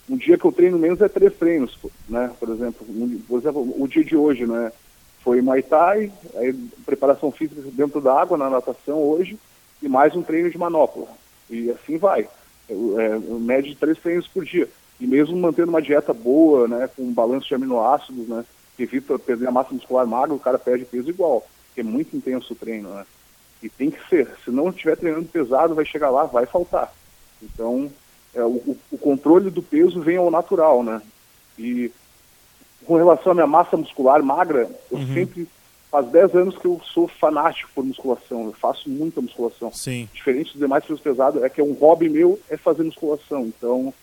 um 0.10 0.18
dia 0.18 0.38
que 0.38 0.46
eu 0.46 0.52
treino 0.52 0.78
menos 0.78 1.02
é 1.02 1.08
três 1.08 1.34
treinos, 1.36 1.78
né? 2.08 2.32
Por 2.40 2.50
exemplo, 2.50 2.86
um, 2.90 3.22
por 3.28 3.40
exemplo, 3.40 3.74
o 3.78 3.88
dia 3.88 4.04
de 4.04 4.16
hoje, 4.16 4.46
né? 4.46 4.72
Foi 5.24 5.42
Muay 5.42 5.62
Thai, 5.64 6.12
aí, 6.36 6.54
preparação 6.86 7.32
física 7.32 7.62
dentro 7.72 8.02
da 8.02 8.20
água, 8.20 8.38
na 8.38 8.50
natação 8.50 9.02
hoje, 9.02 9.40
e 9.82 9.88
mais 9.88 10.16
um 10.16 10.22
treino 10.22 10.50
de 10.50 10.58
manopla. 10.58 11.08
E 11.50 11.72
assim 11.72 11.98
vai. 11.98 12.28
É, 12.70 13.20
média 13.40 13.70
de 13.70 13.78
três 13.78 13.98
treinos 14.00 14.28
por 14.28 14.44
dia. 14.44 14.70
E 15.00 15.08
mesmo 15.08 15.36
mantendo 15.38 15.70
uma 15.70 15.82
dieta 15.82 16.14
boa, 16.14 16.68
né? 16.68 16.90
Com 16.96 17.04
um 17.04 17.14
balanço 17.14 17.48
de 17.48 17.56
aminoácidos, 17.56 18.28
né? 18.28 18.44
Evita 18.78 19.18
perder 19.20 19.48
a 19.48 19.52
massa 19.52 19.74
muscular 19.74 20.06
magra, 20.06 20.34
o 20.34 20.40
cara 20.40 20.60
perde 20.60 20.86
peso 20.86 21.10
igual. 21.10 21.46
Porque 21.68 21.82
é 21.82 21.84
muito 21.84 22.16
intenso 22.16 22.54
o 22.54 22.56
treino, 22.56 22.90
né? 22.90 23.06
E 23.64 23.70
tem 23.70 23.90
que 23.90 24.10
ser. 24.10 24.30
Se 24.44 24.52
não 24.52 24.70
estiver 24.70 24.98
treinando 24.98 25.26
pesado, 25.26 25.74
vai 25.74 25.86
chegar 25.86 26.10
lá, 26.10 26.26
vai 26.26 26.46
faltar. 26.46 26.94
Então, 27.42 27.90
é, 28.36 28.44
o, 28.44 28.78
o, 28.92 28.98
controle 28.98 29.50
do 29.50 29.64
peso 29.64 30.02
vem 30.02 30.18
ao 30.18 30.30
natural, 30.30 30.84
né? 30.84 31.02
E 31.58 31.90
com 32.86 32.98
relação 32.98 33.32
à 33.32 33.36
minha 33.36 33.48
massa 33.48 33.78
muscular 33.78 34.22
magra, 34.22 34.70
eu 34.92 34.98
uhum. 34.98 35.14
sempre 35.14 35.48
faz 35.90 36.08
10 36.08 36.36
anos 36.36 36.58
que 36.58 36.66
eu 36.66 36.82
sou 36.84 37.08
fanático 37.08 37.70
por 37.74 37.86
musculação, 37.86 38.46
eu 38.46 38.54
faço 38.54 38.90
muita 38.90 39.22
musculação. 39.22 39.72
Sim. 39.72 40.10
Diferente 40.14 40.52
dos 40.52 40.60
demais 40.60 40.84
pesos 40.84 41.00
pesados, 41.00 41.42
é 41.42 41.50
que 41.50 41.62
é 41.62 41.64
um 41.64 41.74
hobby 41.74 42.10
meu 42.10 42.40
é 42.50 42.58
fazer 42.58 42.84
musculação. 42.84 43.46
Então, 43.46 43.94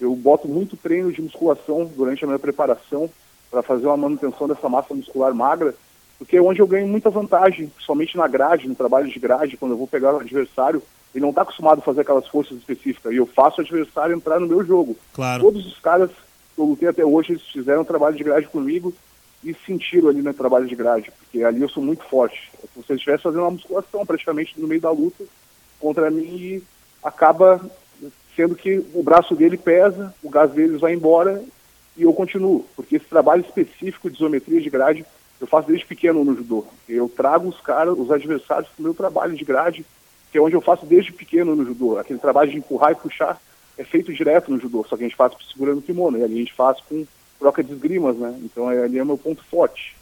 eu 0.00 0.14
boto 0.16 0.48
muito 0.48 0.76
treino 0.76 1.12
de 1.12 1.20
musculação 1.20 1.84
durante 1.84 2.24
a 2.24 2.26
minha 2.26 2.38
preparação 2.38 3.10
para 3.50 3.62
fazer 3.62 3.86
uma 3.86 3.96
manutenção 3.96 4.48
dessa 4.48 4.68
massa 4.68 4.94
muscular 4.94 5.34
magra 5.34 5.74
porque 6.20 6.36
é 6.36 6.42
onde 6.42 6.60
eu 6.60 6.66
ganho 6.66 6.86
muita 6.86 7.08
vantagem, 7.08 7.72
somente 7.78 8.14
na 8.14 8.28
grade, 8.28 8.68
no 8.68 8.74
trabalho 8.74 9.08
de 9.08 9.18
grade, 9.18 9.56
quando 9.56 9.72
eu 9.72 9.78
vou 9.78 9.86
pegar 9.86 10.14
o 10.14 10.20
adversário, 10.20 10.82
ele 11.14 11.22
não 11.22 11.30
está 11.30 11.40
acostumado 11.40 11.78
a 11.78 11.82
fazer 11.82 12.02
aquelas 12.02 12.28
forças 12.28 12.58
específicas, 12.58 13.10
e 13.10 13.16
eu 13.16 13.24
faço 13.24 13.58
o 13.58 13.64
adversário 13.64 14.14
entrar 14.14 14.38
no 14.38 14.46
meu 14.46 14.62
jogo. 14.62 14.94
Claro. 15.14 15.42
Todos 15.42 15.66
os 15.66 15.78
caras 15.78 16.10
que 16.54 16.60
eu 16.60 16.66
lutei 16.66 16.88
até 16.90 17.02
hoje, 17.02 17.32
eles 17.32 17.42
fizeram 17.48 17.86
trabalho 17.86 18.16
de 18.16 18.22
grade 18.22 18.46
comigo 18.48 18.92
e 19.42 19.56
sentiram 19.66 20.10
ali 20.10 20.20
no 20.20 20.34
trabalho 20.34 20.66
de 20.66 20.74
grade, 20.76 21.10
porque 21.18 21.42
ali 21.42 21.62
eu 21.62 21.70
sou 21.70 21.82
muito 21.82 22.04
forte. 22.04 22.52
É 22.62 22.66
como 22.74 22.84
se 22.84 22.92
eles 22.92 23.00
estivessem 23.00 23.22
fazendo 23.22 23.40
uma 23.40 23.52
musculação 23.52 24.04
praticamente 24.04 24.60
no 24.60 24.68
meio 24.68 24.82
da 24.82 24.90
luta 24.90 25.24
contra 25.80 26.10
mim 26.10 26.36
e 26.36 26.62
acaba 27.02 27.62
sendo 28.36 28.54
que 28.54 28.84
o 28.92 29.02
braço 29.02 29.34
dele 29.34 29.56
pesa, 29.56 30.14
o 30.22 30.28
gás 30.28 30.50
deles 30.50 30.82
vai 30.82 30.92
embora 30.92 31.42
e 31.96 32.02
eu 32.02 32.12
continuo, 32.12 32.66
porque 32.76 32.96
esse 32.96 33.06
trabalho 33.06 33.40
específico 33.40 34.10
de 34.10 34.16
isometria 34.16 34.60
de 34.60 34.68
grade 34.68 35.06
eu 35.40 35.46
faço 35.46 35.68
desde 35.68 35.86
pequeno 35.86 36.24
no 36.24 36.36
judô. 36.36 36.66
Eu 36.88 37.08
trago 37.08 37.48
os 37.48 37.60
caras, 37.60 37.98
os 37.98 38.10
adversários 38.10 38.68
para 38.68 38.80
o 38.80 38.82
meu 38.82 38.94
trabalho 38.94 39.34
de 39.34 39.44
grade, 39.44 39.84
que 40.30 40.38
é 40.38 40.40
onde 40.40 40.54
eu 40.54 40.60
faço 40.60 40.84
desde 40.84 41.12
pequeno 41.12 41.56
no 41.56 41.64
judô. 41.64 41.98
Aquele 41.98 42.18
trabalho 42.18 42.50
de 42.50 42.58
empurrar 42.58 42.92
e 42.92 42.96
puxar 42.96 43.40
é 43.78 43.84
feito 43.84 44.12
direto 44.12 44.50
no 44.50 44.60
judô, 44.60 44.84
só 44.86 44.96
que 44.96 45.04
a 45.04 45.08
gente 45.08 45.16
faz 45.16 45.32
segurando 45.50 45.78
o 45.78 45.82
kimono, 45.82 46.18
e 46.18 46.22
ali 46.22 46.34
a 46.34 46.38
gente 46.38 46.52
faz 46.52 46.78
com 46.80 47.06
troca 47.38 47.64
de 47.64 47.72
esgrimas, 47.72 48.16
né? 48.16 48.38
Então 48.44 48.70
é, 48.70 48.84
ali 48.84 48.98
é 48.98 49.02
o 49.02 49.06
meu 49.06 49.16
ponto 49.16 49.42
forte. 49.44 49.96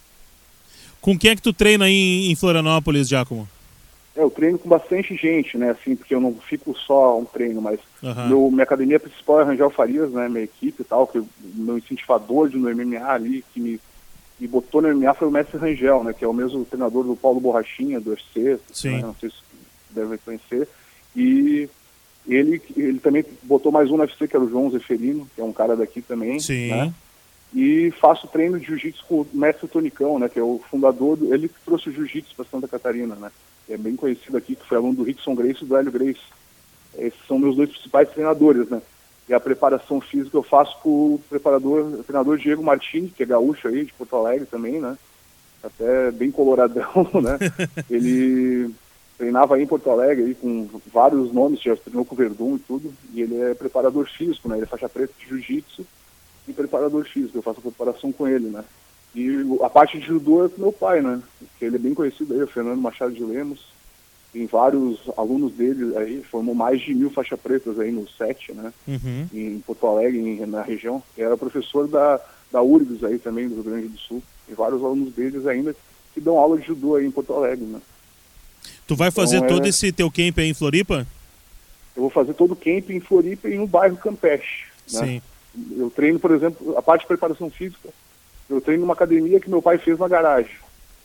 Com 1.01 1.17
quem 1.17 1.31
é 1.31 1.37
que 1.37 1.43
tu 1.43 1.53
treina 1.53 1.85
aí 1.85 2.29
em 2.29 2.35
Florianópolis, 2.35 3.09
Giacomo? 3.09 3.49
É, 4.17 4.23
eu 4.23 4.31
treino 4.31 4.59
com 4.59 4.69
bastante 4.69 5.15
gente, 5.15 5.57
né? 5.57 5.71
Assim, 5.71 5.95
porque 5.95 6.13
eu 6.13 6.21
não 6.21 6.35
fico 6.35 6.77
só 6.77 7.17
um 7.17 7.25
treino, 7.25 7.63
mas 7.63 7.79
uhum. 8.03 8.29
meu, 8.29 8.51
minha 8.51 8.65
academia 8.65 8.99
principal 8.99 9.41
é 9.41 9.45
Rangel 9.45 9.71
Farias, 9.71 10.11
né? 10.11 10.29
Minha 10.29 10.43
equipe 10.43 10.83
e 10.83 10.85
tal, 10.85 11.07
que 11.07 11.23
meu 11.55 11.79
incentivador 11.79 12.49
de 12.49 12.57
no 12.57 12.69
MMA 12.75 13.07
ali, 13.07 13.45
que 13.55 13.61
me 13.61 13.81
e 14.41 14.47
botou 14.47 14.81
no 14.81 14.95
MMA 14.95 15.15
foi 15.15 15.29
o 15.29 15.31
Mestre 15.31 15.59
Rangel, 15.59 16.05
né, 16.05 16.13
que 16.13 16.25
é 16.25 16.29
o 16.29 16.33
mesmo 16.33 16.65
treinador 16.65 17.05
do 17.05 17.17
Paulo 17.17 17.41
Borrachinha, 17.41 18.01
do 18.01 18.11
UFC, 18.11 18.59
né, 18.85 19.03
não 19.03 19.15
sei 19.15 19.31
se 19.31 19.37
deve 19.91 20.19
conhecer, 20.19 20.69
e 21.17 21.69
ele, 22.27 22.63
ele 22.77 23.01
também 23.01 23.25
botou 23.43 23.73
mais 23.73 23.91
um 23.91 23.97
no 23.97 24.03
UFC, 24.03 24.29
que 24.29 24.37
era 24.37 24.45
o 24.45 24.49
João 24.49 24.71
Zeferino, 24.71 25.29
que 25.35 25.41
é 25.41 25.45
um 25.45 25.53
cara 25.53 25.75
daqui 25.75 26.01
também, 26.01 26.39
Sim. 26.39 26.69
Né, 26.69 26.95
e 27.55 27.91
faço 27.99 28.29
treino 28.29 28.61
de 28.61 28.67
jiu-jitsu 28.67 29.05
com 29.07 29.23
o 29.23 29.29
Mestre 29.33 29.67
Tonicão, 29.67 30.19
né, 30.19 30.29
que 30.29 30.39
é 30.39 30.43
o 30.43 30.61
fundador, 30.71 31.17
do, 31.17 31.35
ele 31.35 31.49
que 31.49 31.61
trouxe 31.65 31.89
o 31.89 31.93
jiu-jitsu 31.93 32.37
para 32.37 32.45
Santa 32.45 32.69
Catarina, 32.69 33.15
né, 33.15 33.31
é 33.69 33.77
bem 33.77 33.97
conhecido 33.97 34.37
aqui, 34.37 34.55
que 34.55 34.67
foi 34.67 34.79
aluno 34.79 34.95
do 34.95 35.03
Rickson 35.03 35.35
Grace 35.35 35.63
e 35.63 35.67
do 35.67 35.77
Hélio 35.77 35.93
Grace. 35.93 36.21
Esses 36.97 37.21
são 37.27 37.39
meus 37.39 37.55
dois 37.55 37.69
principais 37.69 38.09
treinadores, 38.09 38.69
né. 38.71 38.81
E 39.29 39.35
a 39.35 39.41
preparação 39.41 40.01
física 40.01 40.37
eu 40.37 40.43
faço 40.43 40.79
com 40.81 41.15
o 41.15 41.23
preparador, 41.29 41.83
o 41.85 42.03
treinador 42.03 42.39
Diego 42.39 42.63
Martins, 42.63 43.13
que 43.15 43.23
é 43.23 43.27
gaúcho 43.27 43.69
aí, 43.69 43.85
de 43.85 43.93
Porto 43.93 44.17
Alegre 44.17 44.47
também, 44.47 44.81
né? 44.81 44.97
Até 45.63 46.11
bem 46.11 46.31
coloradão, 46.31 47.07
né? 47.21 47.39
Ele 47.91 48.73
treinava 49.19 49.57
aí 49.57 49.65
em 49.65 49.67
Porto 49.67 49.91
Alegre 49.91 50.25
aí, 50.25 50.35
com 50.35 50.69
vários 50.93 51.33
nomes, 51.33 51.61
já 51.61 51.77
treinou 51.77 52.05
com 52.05 52.15
o 52.15 52.19
Verdun 52.19 52.57
e 52.57 52.61
tudo, 52.61 52.95
e 53.13 53.21
ele 53.21 53.37
é 53.37 53.53
preparador 53.53 54.09
físico, 54.09 54.49
né? 54.49 54.55
Ele 54.57 54.65
é 54.65 54.69
faixa 54.69 54.89
preta 54.89 55.13
de 55.19 55.27
jiu-jitsu 55.27 55.85
e 56.47 56.53
preparador 56.53 57.05
físico, 57.05 57.37
eu 57.37 57.43
faço 57.43 57.59
a 57.59 57.63
preparação 57.63 58.13
com 58.13 58.29
ele, 58.29 58.49
né? 58.49 58.65
E 59.15 59.45
a 59.63 59.69
parte 59.69 59.99
de 59.99 60.07
judô 60.07 60.47
é 60.47 60.49
com 60.49 60.63
meu 60.63 60.73
pai, 60.73 61.03
né? 61.03 61.21
Que 61.59 61.65
ele 61.65 61.77
é 61.77 61.81
bem 61.81 61.95
conhecido 61.95 62.33
aí, 62.33 62.43
o 62.43 62.47
Fernando 62.47 62.81
Machado 62.81 63.13
de 63.13 63.25
Lemos. 63.25 63.67
Tem 64.33 64.47
vários 64.47 65.01
alunos 65.17 65.53
dele 65.53 65.97
aí, 65.97 66.23
formou 66.23 66.55
mais 66.55 66.81
de 66.83 66.95
mil 66.95 67.11
faixas 67.11 67.41
pretas 67.41 67.79
aí 67.81 67.91
no 67.91 68.07
SET, 68.09 68.53
né? 68.53 68.73
Uhum. 68.87 69.27
Em 69.33 69.59
Porto 69.61 69.87
Alegre, 69.87 70.19
em, 70.19 70.45
na 70.47 70.63
região. 70.63 71.03
Era 71.17 71.37
professor 71.37 71.89
da, 71.89 72.21
da 72.53 72.61
URGS 72.63 73.05
aí 73.05 73.19
também, 73.19 73.49
do 73.49 73.55
Rio 73.55 73.65
Grande 73.65 73.89
do 73.89 73.99
Sul. 73.99 74.23
Tem 74.47 74.55
vários 74.55 74.83
alunos 74.85 75.15
deles 75.15 75.47
ainda 75.47 75.75
que 76.13 76.21
dão 76.21 76.39
aula 76.39 76.59
de 76.59 76.67
judô 76.67 76.97
aí 76.97 77.07
em 77.07 77.11
Porto 77.11 77.33
Alegre, 77.33 77.65
né? 77.65 77.81
Tu 78.87 78.97
vai 78.97 79.11
fazer 79.11 79.37
Então, 79.37 79.49
é- 79.49 79.53
todo 79.53 79.67
esse 79.67 79.93
teu 79.93 80.11
camp 80.11 80.39
aí 80.39 80.49
em 80.49 80.55
Floripa? 80.55 81.07
Eu 81.97 82.03
vou 82.03 82.11
fazer 82.11 82.35
todo 82.35 82.53
o 82.53 82.57
camp 82.57 82.91
em 82.91 83.01
Floripa 83.01 83.49
e 83.49 83.57
no 83.57 83.67
bairro 83.67 83.97
Campeche, 83.97 84.67
né? 84.93 85.01
Sim. 85.07 85.23
Eu 85.77 85.91
treino, 85.91 86.19
por 86.19 86.31
exemplo, 86.33 86.77
a 86.77 86.83
parte 86.83 87.01
de 87.03 87.09
preparação 87.09 87.51
física, 87.51 87.89
eu 88.49 88.61
treino 88.61 88.83
numa 88.83 88.93
academia 88.95 89.41
que 89.41 89.51
meu 89.51 89.61
pai 89.61 89.79
fez 89.79 89.99
na 89.99 90.07
garagem, 90.07 90.53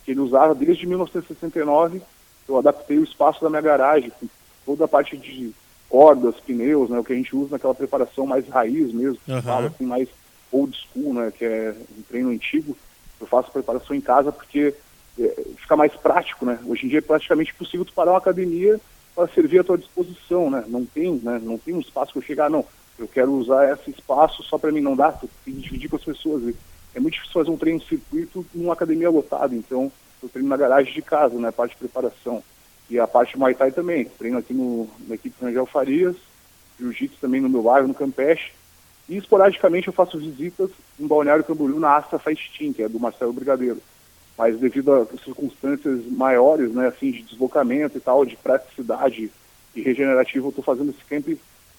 que 0.06 0.12
ele 0.12 0.20
usava 0.20 0.54
desde 0.54 0.86
1969. 0.86 2.02
Eu 2.48 2.58
adaptei 2.58 2.98
o 2.98 3.04
espaço 3.04 3.42
da 3.42 3.50
minha 3.50 3.62
garagem, 3.62 4.12
com 4.20 4.28
toda 4.66 4.86
a 4.86 4.88
parte 4.88 5.18
de 5.18 5.52
cordas, 5.90 6.36
pneus, 6.40 6.90
né, 6.90 7.00
o 7.00 7.04
que 7.04 7.14
a 7.14 7.16
gente 7.16 7.36
usa 7.36 7.52
naquela 7.52 7.76
preparação 7.76 8.26
mais 8.26 8.48
raiz 8.48 8.92
mesmo, 8.92 9.18
que 9.24 9.32
Aham. 9.32 9.42
fala 9.44 9.68
assim, 9.68 9.86
mais 9.86 10.10
old 10.52 10.76
school, 10.76 11.14
né, 11.14 11.32
que 11.32 11.46
é 11.46 11.76
um 11.98 12.02
treino 12.04 12.30
antigo. 12.30 12.76
Eu 13.20 13.28
faço 13.28 13.52
preparação 13.52 13.96
em 13.96 14.02
casa 14.02 14.32
porque 14.32 14.74
é, 15.20 15.44
fica 15.58 15.76
mais 15.76 15.94
prático, 15.96 16.46
né? 16.46 16.60
Hoje 16.66 16.86
em 16.86 16.90
dia 16.90 17.00
é 17.00 17.02
praticamente 17.02 17.52
impossível 17.52 17.86
tu 17.86 17.94
parar 17.94 18.12
uma 18.12 18.18
academia 18.18 18.80
para 19.16 19.28
servir 19.30 19.60
à 19.60 19.64
tua 19.64 19.78
disposição, 19.78 20.50
né? 20.50 20.64
Não 20.68 20.86
tem, 20.86 21.14
né? 21.24 21.40
Não 21.42 21.58
tem 21.58 21.74
um 21.74 21.80
espaço 21.80 22.12
que 22.12 22.18
eu 22.18 22.24
chegar, 22.24 22.50
não. 22.50 22.66
Eu 22.98 23.08
quero 23.08 23.32
usar 23.32 23.72
esse 23.74 23.92
espaço 23.92 24.44
só 24.44 24.58
para 24.58 24.72
mim, 24.72 24.82
não 24.82 24.96
dá. 24.96 25.12
Tu 25.12 25.30
tem 25.46 25.54
que 25.54 25.62
dividir 25.62 25.90
com 25.90 25.96
as 25.96 26.04
pessoas. 26.04 26.54
É 26.94 27.00
muito 27.00 27.14
difícil 27.14 27.34
fazer 27.34 27.50
um 27.50 27.58
treino 27.58 27.80
de 27.80 27.88
circuito 27.88 28.46
numa 28.54 28.74
academia 28.74 29.10
lotada, 29.10 29.56
então 29.56 29.92
eu 30.24 30.30
treino 30.30 30.50
na 30.50 30.58
garagem 30.58 30.94
de 30.94 31.02
casa, 31.02 31.38
né? 31.38 31.52
Parte 31.52 31.74
de 31.74 31.80
preparação. 31.80 32.44
E 32.90 33.00
a 33.00 33.08
parte 33.08 33.34
de 33.34 33.40
Muay 33.40 33.54
Thai 33.54 33.72
também. 33.72 34.06
Treino 34.06 34.38
aqui 34.38 34.54
no, 34.54 34.90
na 35.08 35.16
equipe 35.16 35.36
do 35.40 35.48
Angel 35.48 35.66
Farias, 35.66 36.16
Jiu-Jitsu 36.80 37.18
também 37.20 37.42
no 37.42 37.50
meu 37.50 37.64
bairro, 37.64 37.88
no 37.88 37.94
Campeche. 37.94 38.52
E 39.08 39.18
esporadicamente 39.18 39.88
eu 39.88 39.94
faço 39.94 40.18
visitas 40.18 40.70
em 41.00 41.06
Balneário 41.06 41.44
Camboriú 41.44 41.80
na 41.80 41.96
Asta 41.96 42.18
Fight 42.18 42.52
Team, 42.58 42.74
que 42.74 42.84
é 42.84 42.90
do 42.90 43.00
Marcelo 43.00 43.34
Brigadeiro 43.34 43.82
mas 44.38 44.60
devido 44.60 44.94
a 44.94 45.06
circunstâncias 45.24 46.06
maiores, 46.08 46.74
né, 46.74 46.88
assim, 46.88 47.12
de 47.12 47.24
deslocamento 47.24 47.98
e 47.98 48.02
tal, 48.02 48.26
de 48.26 48.36
praticidade 48.36 49.32
e 49.76 49.82
regenerativo, 49.82 50.48
eu 50.48 50.50
estou 50.50 50.64
fazendo 50.64 50.90
esse 50.90 51.04
camp, 51.06 51.38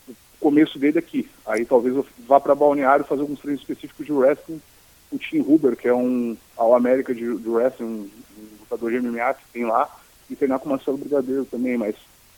o 0.09 0.15
começo 0.41 0.79
dele 0.79 0.99
aqui. 0.99 1.29
Aí 1.47 1.65
talvez 1.65 1.97
eu 1.97 2.07
vá 2.27 2.39
para 2.39 2.55
Balneário 2.55 3.05
fazer 3.05 3.23
alguns 3.23 3.41
treinos 3.41 3.63
específicos 3.63 4.07
de 4.07 4.13
wrestling, 4.13 4.61
o 5.15 5.19
Tim 5.19 5.41
Huber, 5.41 5.77
que 5.77 5.89
é 5.89 5.95
um 5.95 6.37
All 6.57 6.75
América 6.75 7.15
de, 7.15 7.21
de 7.21 7.49
wrestling, 7.49 7.87
um, 7.87 8.11
um 8.39 8.49
lutador 8.61 8.91
de 8.91 9.01
MMA 9.01 9.35
que 9.35 9.45
tem 9.53 9.65
lá, 9.65 9.89
e 10.29 10.37
treinar 10.37 10.59
com 10.59 10.67
o 10.67 10.71
Marcelo 10.71 10.99
Brigadeiro 10.99 11.45
também, 11.45 11.77
mas 11.77 11.95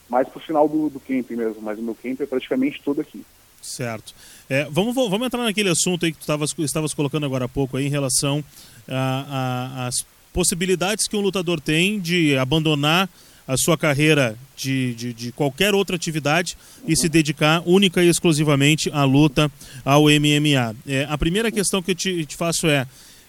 mais 0.09 0.29
pro 0.29 0.41
final 0.41 0.69
do, 0.69 0.89
do 0.89 1.01
camp 1.01 1.31
mesmo, 1.31 1.61
mas 1.63 1.79
o 1.79 1.83
meu 1.83 1.95
camp 1.95 2.21
é 2.21 2.27
praticamente 2.27 2.81
todo 2.83 3.01
aqui. 3.01 3.25
Certo. 3.61 4.15
É, 4.49 4.65
vamos, 4.71 4.95
vamos 4.95 5.27
entrar 5.27 5.43
naquele 5.43 5.71
assunto 5.71 6.05
aí 6.05 6.13
que 6.13 6.19
tu 6.19 6.27
tavas, 6.27 6.55
estavas 6.59 6.95
colocando 6.95 7.27
agora 7.27 7.47
há 7.47 7.49
pouco 7.49 7.77
aí, 7.77 7.87
em 7.87 7.91
relação 7.91 8.45
às 8.87 9.95
possibilidades 10.33 11.09
que 11.09 11.17
um 11.17 11.21
lutador 11.21 11.61
tem 11.61 11.99
de 11.99 12.37
abandonar 12.37 13.09
a 13.47 13.57
sua 13.57 13.77
carreira 13.79 14.37
de, 14.57 14.95
de, 14.95 15.13
de 15.13 15.33
qualquer 15.33 15.75
outra 15.75 15.95
atividade 15.97 16.57
e 16.87 16.97
se 16.97 17.09
dedicar 17.09 17.63
única 17.65 18.03
e 18.03 18.09
exclusivamente 18.09 18.91
à 18.93 19.05
luta 19.05 19.51
ao 19.85 20.05
MMA. 20.05 20.75
É, 20.87 21.07
a 21.09 21.17
primeira 21.17 21.51
questão 21.53 21.81
que 21.83 21.93
eu 21.93 21.95
te, 21.95 22.27
te 22.27 22.37
faço 22.37 22.67
é: 22.67 22.87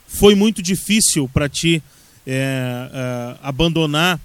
foi 0.08 0.34
muito 0.36 0.62
difícil 0.62 1.30
para 1.32 1.48
ti 1.48 1.84
é, 2.26 2.90
é, 2.94 3.38
abandonar 3.44 4.20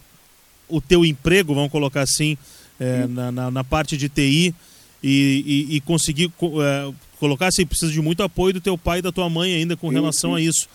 o 0.69 0.81
teu 0.81 1.05
emprego, 1.05 1.55
vamos 1.55 1.71
colocar 1.71 2.01
assim, 2.03 2.39
é, 2.81 3.07
na, 3.07 3.31
na, 3.31 3.51
na 3.51 3.65
parte 3.65 3.97
de 3.97 4.09
TI 4.09 4.55
e, 5.03 5.69
e, 5.71 5.77
e 5.77 5.81
conseguir 5.83 6.31
co- 6.39 6.63
é, 6.63 6.91
colocar 7.21 7.49
assim, 7.49 7.67
precisa 7.67 7.93
de 7.93 8.01
muito 8.01 8.23
apoio 8.23 8.55
do 8.55 8.61
teu 8.61 8.79
pai 8.79 9.01
e 9.01 9.03
da 9.03 9.13
tua 9.13 9.29
mãe 9.29 9.55
ainda 9.55 9.77
com 9.77 9.89
relação 9.89 10.35
a 10.35 10.41
isso. 10.41 10.67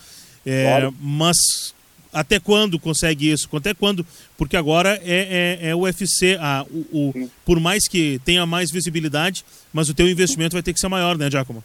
É. 0.46 0.64
Mas 1.02 1.74
até 2.13 2.39
quando 2.39 2.80
consegue 2.80 3.32
isso? 3.32 3.50
Até 3.56 3.74
quando? 3.74 4.06
Porque 4.38 4.58
agora 4.58 5.00
é, 5.04 5.60
é, 5.62 5.70
é 5.70 5.76
o 5.76 5.82
UFC, 5.82 6.38
a, 6.39 6.65
o, 6.91 7.12
Sim. 7.13 7.30
por 7.46 7.60
mais 7.60 7.88
que 7.88 8.20
tenha 8.26 8.46
mais 8.46 8.72
visibilidade, 8.72 9.46
mas 9.74 9.89
o 9.89 9.93
teu 9.93 10.08
investimento 10.08 10.54
vai 10.54 10.63
ter 10.63 10.74
que 10.74 10.80
ser 10.80 10.88
maior, 10.88 11.17
né, 11.17 11.30
Giacomo? 11.30 11.63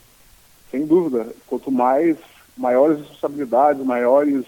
Sem 0.70 0.87
dúvida. 0.87 1.28
Quanto 1.46 1.70
mais 1.70 2.16
maiores 2.57 2.98
responsabilidades, 2.98 3.85
maiores 3.85 4.44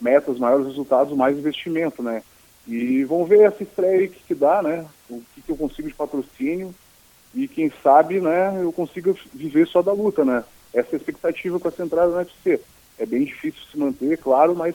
metas, 0.00 0.38
maiores 0.38 0.66
resultados, 0.66 1.16
mais 1.16 1.36
investimento, 1.38 2.02
né? 2.02 2.22
E 2.66 3.04
vamos 3.04 3.28
ver 3.28 3.40
essa 3.40 3.62
estreia 3.62 4.00
aí 4.00 4.08
que, 4.08 4.20
que 4.28 4.34
dá, 4.34 4.62
né? 4.62 4.84
O 5.08 5.22
que, 5.34 5.42
que 5.42 5.50
eu 5.50 5.56
consigo 5.56 5.88
de 5.88 5.94
patrocínio 5.94 6.74
e 7.34 7.48
quem 7.48 7.70
sabe, 7.82 8.20
né, 8.20 8.62
eu 8.62 8.72
consiga 8.72 9.14
viver 9.32 9.66
só 9.66 9.82
da 9.82 9.92
luta, 9.92 10.24
né? 10.24 10.44
Essa 10.72 10.90
é 10.92 10.94
a 10.94 10.98
expectativa 10.98 11.58
com 11.58 11.68
essa 11.68 11.82
entrada 11.82 12.10
no 12.10 12.16
UFC. 12.16 12.60
É 12.98 13.04
bem 13.04 13.24
difícil 13.24 13.60
se 13.70 13.76
manter, 13.76 14.16
claro, 14.18 14.54
mas 14.54 14.74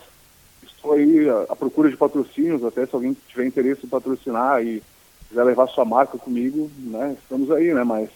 estou 0.79 0.93
aí 0.93 1.29
à, 1.29 1.45
à 1.49 1.55
procura 1.55 1.89
de 1.89 1.97
patrocínios, 1.97 2.63
até 2.63 2.85
se 2.85 2.95
alguém 2.95 3.15
tiver 3.27 3.45
interesse 3.45 3.85
em 3.85 3.89
patrocinar 3.89 4.63
e 4.65 4.81
quiser 5.27 5.43
levar 5.43 5.67
sua 5.67 5.85
marca 5.85 6.17
comigo, 6.17 6.71
né, 6.77 7.15
estamos 7.21 7.51
aí, 7.51 7.73
né, 7.73 7.83
mas 7.83 8.09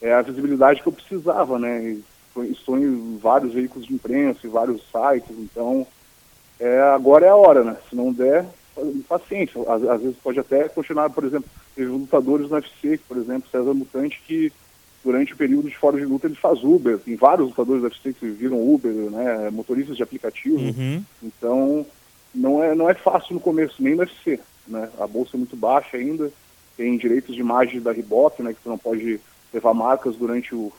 é 0.00 0.14
a 0.14 0.22
visibilidade 0.22 0.80
que 0.82 0.88
eu 0.88 0.92
precisava, 0.92 1.58
né, 1.58 1.82
e 1.84 2.02
estou 2.50 2.78
em 2.78 3.18
vários 3.18 3.52
veículos 3.52 3.86
de 3.86 3.94
imprensa, 3.94 4.46
em 4.46 4.50
vários 4.50 4.82
sites, 4.90 5.36
então 5.38 5.86
é, 6.58 6.80
agora 6.80 7.26
é 7.26 7.28
a 7.28 7.36
hora, 7.36 7.62
né, 7.64 7.76
se 7.90 7.96
não 7.96 8.12
der, 8.12 8.46
paciência, 9.08 9.60
às, 9.62 9.82
às 9.84 10.00
vezes 10.02 10.16
pode 10.22 10.38
até 10.38 10.68
continuar, 10.68 11.10
por 11.10 11.24
exemplo, 11.24 11.48
teve 11.74 11.88
lutadores 11.90 12.48
no 12.48 12.56
UFC, 12.56 13.00
por 13.08 13.16
exemplo, 13.16 13.48
César 13.50 13.72
Mutante, 13.74 14.20
que 14.26 14.52
durante 15.02 15.32
o 15.32 15.36
período 15.36 15.68
de 15.68 15.76
fora 15.76 15.96
de 15.98 16.04
luta 16.04 16.26
ele 16.26 16.34
faz 16.34 16.62
Uber, 16.64 16.98
tem 16.98 17.16
vários 17.16 17.48
lutadores 17.48 17.80
do 17.82 17.88
UFC 17.88 18.12
que 18.12 18.26
viram 18.26 18.58
Uber, 18.74 18.92
né, 18.92 19.50
motoristas 19.50 19.96
de 19.96 20.02
aplicativo, 20.02 20.58
Uhum. 20.58 21.02
então, 21.22 21.86
não 22.36 22.62
é, 22.62 22.74
não 22.74 22.88
é 22.88 22.94
fácil 22.94 23.34
no 23.34 23.40
começo, 23.40 23.82
nem 23.82 23.94
no 23.94 24.00
UFC, 24.00 24.38
né? 24.68 24.88
A 25.00 25.06
bolsa 25.06 25.36
é 25.36 25.38
muito 25.38 25.56
baixa 25.56 25.96
ainda, 25.96 26.30
tem 26.76 26.96
direitos 26.96 27.34
de 27.34 27.40
imagem 27.40 27.80
da 27.80 27.92
Reebok, 27.92 28.42
né? 28.42 28.52
Que 28.52 28.62
você 28.62 28.68
não 28.68 28.78
pode 28.78 29.18
levar 29.52 29.72
marcas 29.72 30.16
durante 30.16 30.54
o, 30.54 30.70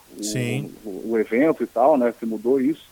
o, 0.85 0.89
o, 0.89 1.11
o 1.11 1.19
evento 1.19 1.63
e 1.63 1.67
tal, 1.67 1.97
né? 1.97 2.13
Que 2.17 2.25
mudou 2.25 2.61
isso, 2.61 2.87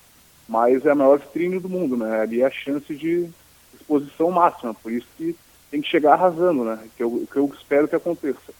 mas 0.48 0.86
é 0.86 0.92
a 0.92 0.96
maior 0.96 1.20
vitrine 1.20 1.60
do 1.60 1.70
mundo, 1.70 1.96
né? 1.96 2.22
Ali 2.22 2.42
é 2.42 2.46
a 2.46 2.52
chance 2.52 2.94
de 2.96 3.30
exposição 3.74 4.32
máxima, 4.32 4.74
por 4.74 4.92
isso 4.92 5.08
que 5.16 5.36
tem 5.70 5.82
que 5.82 5.90
chegar 5.90 6.14
arrasando, 6.14 6.64
né? 6.64 6.80
Que 6.98 7.04
eu, 7.04 7.28
que 7.32 7.38
eu 7.38 7.52
espero 7.56 7.88
que 7.88 7.96
aconteça. 7.96 8.54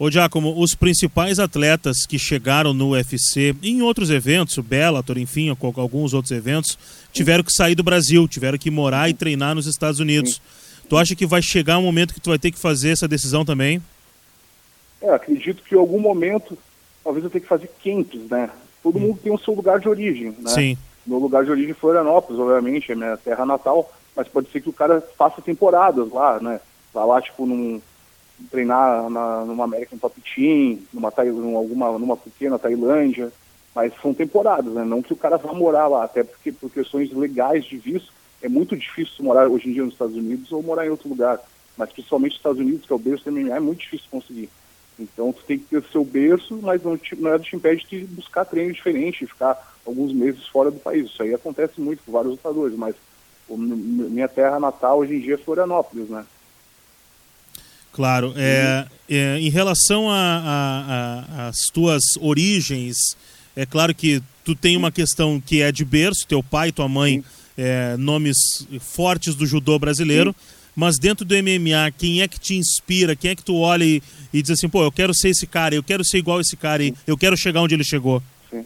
Ô 0.00 0.10
Giacomo, 0.10 0.58
os 0.58 0.74
principais 0.74 1.38
atletas 1.38 2.06
que 2.08 2.18
chegaram 2.18 2.72
no 2.72 2.92
UFC, 2.92 3.54
em 3.62 3.82
outros 3.82 4.08
eventos, 4.08 4.56
o 4.56 4.62
Bellator, 4.62 5.18
enfim, 5.18 5.50
ou 5.50 5.74
alguns 5.76 6.14
outros 6.14 6.32
eventos, 6.32 6.78
tiveram 7.12 7.44
que 7.44 7.52
sair 7.52 7.74
do 7.74 7.82
Brasil, 7.82 8.26
tiveram 8.26 8.56
que 8.56 8.70
morar 8.70 9.10
e 9.10 9.14
treinar 9.14 9.54
nos 9.54 9.66
Estados 9.66 10.00
Unidos. 10.00 10.40
Tu 10.88 10.96
acha 10.96 11.14
que 11.14 11.26
vai 11.26 11.42
chegar 11.42 11.76
um 11.76 11.82
momento 11.82 12.14
que 12.14 12.20
tu 12.20 12.30
vai 12.30 12.38
ter 12.38 12.50
que 12.50 12.58
fazer 12.58 12.92
essa 12.92 13.06
decisão 13.06 13.44
também? 13.44 13.82
É, 15.02 15.10
acredito 15.10 15.62
que 15.62 15.74
em 15.74 15.78
algum 15.78 16.00
momento 16.00 16.56
talvez 17.04 17.22
eu 17.22 17.30
tenha 17.30 17.42
que 17.42 17.46
fazer 17.46 17.70
camps, 17.84 18.22
né? 18.30 18.48
Todo 18.82 18.98
mundo 18.98 19.20
tem 19.22 19.30
o 19.30 19.38
seu 19.38 19.52
lugar 19.52 19.80
de 19.80 19.88
origem, 19.90 20.34
né? 20.38 20.50
Sim. 20.50 20.78
Meu 21.06 21.18
lugar 21.18 21.44
de 21.44 21.50
origem 21.50 21.72
é 21.72 21.74
Florianópolis, 21.74 22.40
obviamente, 22.40 22.90
é 22.90 22.94
minha 22.94 23.18
terra 23.18 23.44
natal, 23.44 23.92
mas 24.16 24.26
pode 24.26 24.50
ser 24.50 24.62
que 24.62 24.70
o 24.70 24.72
cara 24.72 25.06
faça 25.18 25.42
temporadas 25.42 26.10
lá, 26.10 26.40
né? 26.40 26.58
Vá 26.94 27.04
lá, 27.04 27.20
tipo, 27.20 27.44
num, 27.44 27.82
treinar 28.50 29.08
na, 29.10 29.44
numa 29.44 29.64
American 29.64 29.98
Top 29.98 30.20
Team, 30.20 30.78
numa, 30.92 31.12
alguma, 31.56 31.98
numa 31.98 32.16
pequena 32.16 32.58
Tailândia, 32.58 33.32
mas 33.74 33.92
são 34.00 34.12
temporadas, 34.12 34.72
né? 34.72 34.84
Não 34.84 35.02
que 35.02 35.12
o 35.12 35.16
cara 35.16 35.36
vá 35.36 35.52
morar 35.52 35.86
lá, 35.86 36.04
até 36.04 36.24
porque 36.24 36.52
por 36.52 36.70
questões 36.70 37.12
legais 37.12 37.64
de 37.64 37.76
visto, 37.78 38.12
é 38.42 38.48
muito 38.48 38.76
difícil 38.76 39.24
morar 39.24 39.48
hoje 39.48 39.68
em 39.68 39.72
dia 39.72 39.84
nos 39.84 39.92
Estados 39.92 40.16
Unidos 40.16 40.50
ou 40.50 40.62
morar 40.62 40.86
em 40.86 40.90
outro 40.90 41.08
lugar, 41.08 41.38
mas 41.76 41.92
principalmente 41.92 42.32
nos 42.32 42.38
Estados 42.38 42.60
Unidos, 42.60 42.86
que 42.86 42.92
é 42.92 42.96
o 42.96 42.98
berço 42.98 43.24
do 43.24 43.32
MMA, 43.32 43.56
é 43.56 43.60
muito 43.60 43.80
difícil 43.80 44.06
conseguir. 44.10 44.48
Então 44.98 45.32
tu 45.32 45.42
tem 45.44 45.58
que 45.58 45.64
ter 45.66 45.78
o 45.78 45.90
seu 45.90 46.04
berço, 46.04 46.58
mas 46.62 46.82
não, 46.82 46.96
te, 46.96 47.14
é 47.26 47.38
te 47.38 47.56
impede 47.56 47.86
de 47.88 48.04
buscar 48.04 48.44
treino 48.44 48.72
diferente, 48.72 49.26
ficar 49.26 49.56
alguns 49.86 50.12
meses 50.12 50.46
fora 50.46 50.70
do 50.70 50.78
país. 50.78 51.06
Isso 51.06 51.22
aí 51.22 51.32
acontece 51.32 51.80
muito 51.80 52.02
com 52.04 52.12
vários 52.12 52.32
lutadores, 52.32 52.76
mas 52.76 52.94
minha 53.48 54.28
terra 54.28 54.60
natal 54.60 54.98
hoje 54.98 55.16
em 55.16 55.20
dia 55.20 55.34
é 55.34 55.38
Florianópolis, 55.38 56.08
né? 56.08 56.24
Claro. 57.92 58.32
É, 58.36 58.86
é, 59.08 59.38
em 59.40 59.50
relação 59.50 60.06
às 60.10 61.56
tuas 61.72 62.02
origens, 62.20 62.96
é 63.56 63.66
claro 63.66 63.94
que 63.94 64.22
tu 64.44 64.54
tem 64.54 64.76
uma 64.76 64.92
questão 64.92 65.40
que 65.40 65.60
é 65.60 65.72
de 65.72 65.84
berço, 65.84 66.26
teu 66.26 66.42
pai 66.42 66.68
e 66.68 66.72
tua 66.72 66.88
mãe, 66.88 67.24
é, 67.58 67.96
nomes 67.96 68.66
fortes 68.80 69.34
do 69.34 69.44
judô 69.44 69.78
brasileiro, 69.78 70.30
Sim. 70.30 70.54
mas 70.74 70.98
dentro 70.98 71.24
do 71.24 71.34
MMA, 71.34 71.90
quem 71.98 72.22
é 72.22 72.28
que 72.28 72.38
te 72.38 72.54
inspira? 72.56 73.16
Quem 73.16 73.32
é 73.32 73.36
que 73.36 73.44
tu 73.44 73.56
olha 73.56 73.84
e, 73.84 74.02
e 74.32 74.40
diz 74.40 74.52
assim, 74.52 74.68
pô, 74.68 74.82
eu 74.82 74.92
quero 74.92 75.12
ser 75.14 75.30
esse 75.30 75.46
cara, 75.46 75.74
eu 75.74 75.82
quero 75.82 76.04
ser 76.04 76.18
igual 76.18 76.40
esse 76.40 76.56
cara, 76.56 76.82
eu 77.06 77.18
quero 77.18 77.36
chegar 77.36 77.60
onde 77.60 77.74
ele 77.74 77.84
chegou? 77.84 78.22
Sim. 78.50 78.64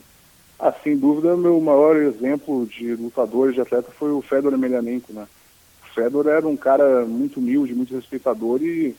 Ah, 0.58 0.72
sem 0.84 0.96
dúvida, 0.96 1.36
meu 1.36 1.60
maior 1.60 1.96
exemplo 1.96 2.66
de 2.66 2.94
lutador 2.94 3.52
de 3.52 3.60
atleta 3.60 3.90
foi 3.98 4.10
o 4.10 4.22
Fedor 4.22 4.52
Emelianenko, 4.52 5.12
né? 5.12 5.26
O 5.82 5.94
Fedor 5.94 6.28
era 6.28 6.46
um 6.46 6.56
cara 6.56 7.04
muito 7.06 7.40
humilde, 7.40 7.74
muito 7.74 7.94
respeitador 7.94 8.62
e 8.62 8.94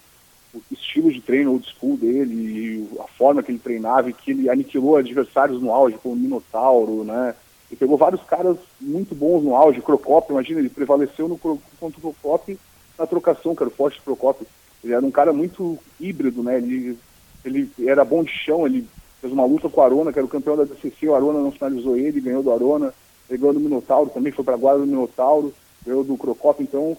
o 0.55 0.73
estilo 0.73 1.11
de 1.11 1.21
treino 1.21 1.51
old 1.51 1.67
school 1.67 1.97
dele, 1.97 2.87
a 2.99 3.07
forma 3.07 3.43
que 3.43 3.51
ele 3.51 3.59
treinava 3.59 4.09
e 4.09 4.13
que 4.13 4.31
ele 4.31 4.49
aniquilou 4.49 4.95
adversários 4.95 5.61
no 5.61 5.71
auge, 5.71 5.97
como 6.01 6.15
o 6.15 6.17
Minotauro, 6.17 7.03
né? 7.03 7.35
Ele 7.69 7.79
pegou 7.79 7.97
vários 7.97 8.21
caras 8.23 8.57
muito 8.79 9.13
bons 9.13 9.43
no 9.43 9.55
auge, 9.55 9.81
Crocop, 9.81 10.31
imagina, 10.31 10.59
ele 10.59 10.69
prevaleceu 10.69 11.27
no, 11.27 11.37
contra 11.37 11.59
o 11.99 12.01
Crocop 12.01 12.57
na 12.97 13.05
trocação, 13.05 13.55
que 13.55 13.63
era 13.63 13.69
o 13.69 13.73
forte 13.73 14.01
Crocop. 14.01 14.45
Ele 14.83 14.93
era 14.93 15.05
um 15.05 15.11
cara 15.11 15.33
muito 15.33 15.77
híbrido, 15.99 16.43
né? 16.43 16.57
Ele, 16.57 16.97
ele 17.43 17.69
era 17.85 18.05
bom 18.05 18.23
de 18.23 18.31
chão, 18.31 18.65
ele 18.65 18.87
fez 19.19 19.33
uma 19.33 19.45
luta 19.45 19.67
com 19.67 19.81
o 19.81 19.83
Arona, 19.83 20.13
que 20.13 20.19
era 20.19 20.25
o 20.25 20.29
campeão 20.29 20.55
da 20.55 20.63
DCC, 20.63 21.07
o 21.07 21.15
Arona 21.15 21.39
não 21.39 21.51
finalizou 21.51 21.97
ele, 21.97 22.21
ganhou 22.21 22.43
do 22.43 22.51
Arona, 22.51 22.93
ele 23.29 23.39
ganhou 23.39 23.53
do 23.53 23.59
Minotauro 23.59 24.09
também, 24.09 24.31
foi 24.31 24.45
para 24.45 24.53
a 24.53 24.57
guarda 24.57 24.81
do 24.81 24.87
Minotauro, 24.87 25.53
ganhou 25.85 26.03
do 26.03 26.15
Crocop, 26.17 26.61
então 26.61 26.95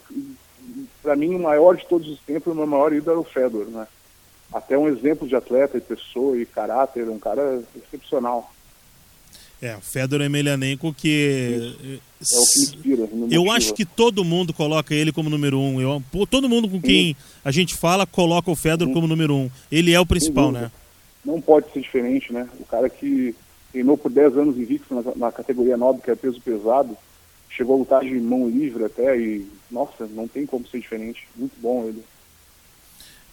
para 1.03 1.17
mim, 1.17 1.35
o 1.35 1.39
maior 1.39 1.77
de 1.77 1.87
todos 1.87 2.09
os 2.09 2.19
tempos, 2.21 2.53
o 2.53 2.57
meu 2.57 2.67
maior 2.67 2.93
ídolo 2.93 3.11
era 3.11 3.21
o 3.21 3.25
Fedor, 3.25 3.67
né? 3.67 3.87
Até 4.53 4.77
um 4.79 4.89
exemplo 4.89 5.27
de 5.27 5.35
atleta, 5.35 5.77
e 5.77 5.81
pessoa 5.81 6.37
e 6.37 6.47
caráter, 6.47 7.09
um 7.09 7.19
cara 7.19 7.63
excepcional. 7.77 8.53
É, 9.61 9.75
o 9.75 9.81
Fedor 9.81 10.21
Emelianenko 10.21 10.93
que... 10.93 12.01
É 12.21 12.39
o 12.39 12.47
que 12.53 12.61
inspira. 12.61 13.09
Eu 13.31 13.51
acho 13.51 13.73
que 13.73 13.85
todo 13.85 14.25
mundo 14.25 14.53
coloca 14.53 14.95
ele 14.95 15.13
como 15.13 15.31
número 15.31 15.59
um. 15.59 15.81
Eu, 15.81 16.03
todo 16.27 16.49
mundo 16.49 16.69
com 16.69 16.81
quem 16.81 17.15
Sim. 17.15 17.17
a 17.45 17.51
gente 17.51 17.75
fala 17.75 18.07
coloca 18.07 18.51
o 18.51 18.57
Fedor 18.57 18.89
Sim. 18.89 18.95
como 18.95 19.07
número 19.07 19.35
um. 19.35 19.51
Ele 19.71 19.93
é 19.93 20.01
o 20.01 20.07
principal, 20.07 20.53
né? 20.53 20.71
Não 21.25 21.41
pode 21.41 21.73
ser 21.73 21.81
diferente, 21.81 22.33
né? 22.33 22.49
O 22.61 22.65
cara 22.65 22.89
que 22.89 23.35
treinou 23.73 23.99
por 23.99 24.11
10 24.11 24.39
anos 24.39 24.57
invicto 24.57 24.95
na, 24.95 25.03
na 25.17 25.33
categoria 25.33 25.77
nobre, 25.77 26.03
que 26.03 26.11
é 26.11 26.15
peso 26.15 26.41
pesado, 26.41 26.97
chegou 27.49 27.77
a 27.77 27.79
lutar 27.79 28.01
de 28.03 28.15
mão 28.15 28.49
livre 28.49 28.85
até 28.85 29.19
e, 29.19 29.47
nossa, 29.71 30.07
não 30.07 30.29
tem 30.29 30.47
como 30.47 30.67
ser 30.67 30.81
diferente. 30.81 31.27
Muito 31.37 31.55
bom 31.61 31.85
ele. 31.87 32.03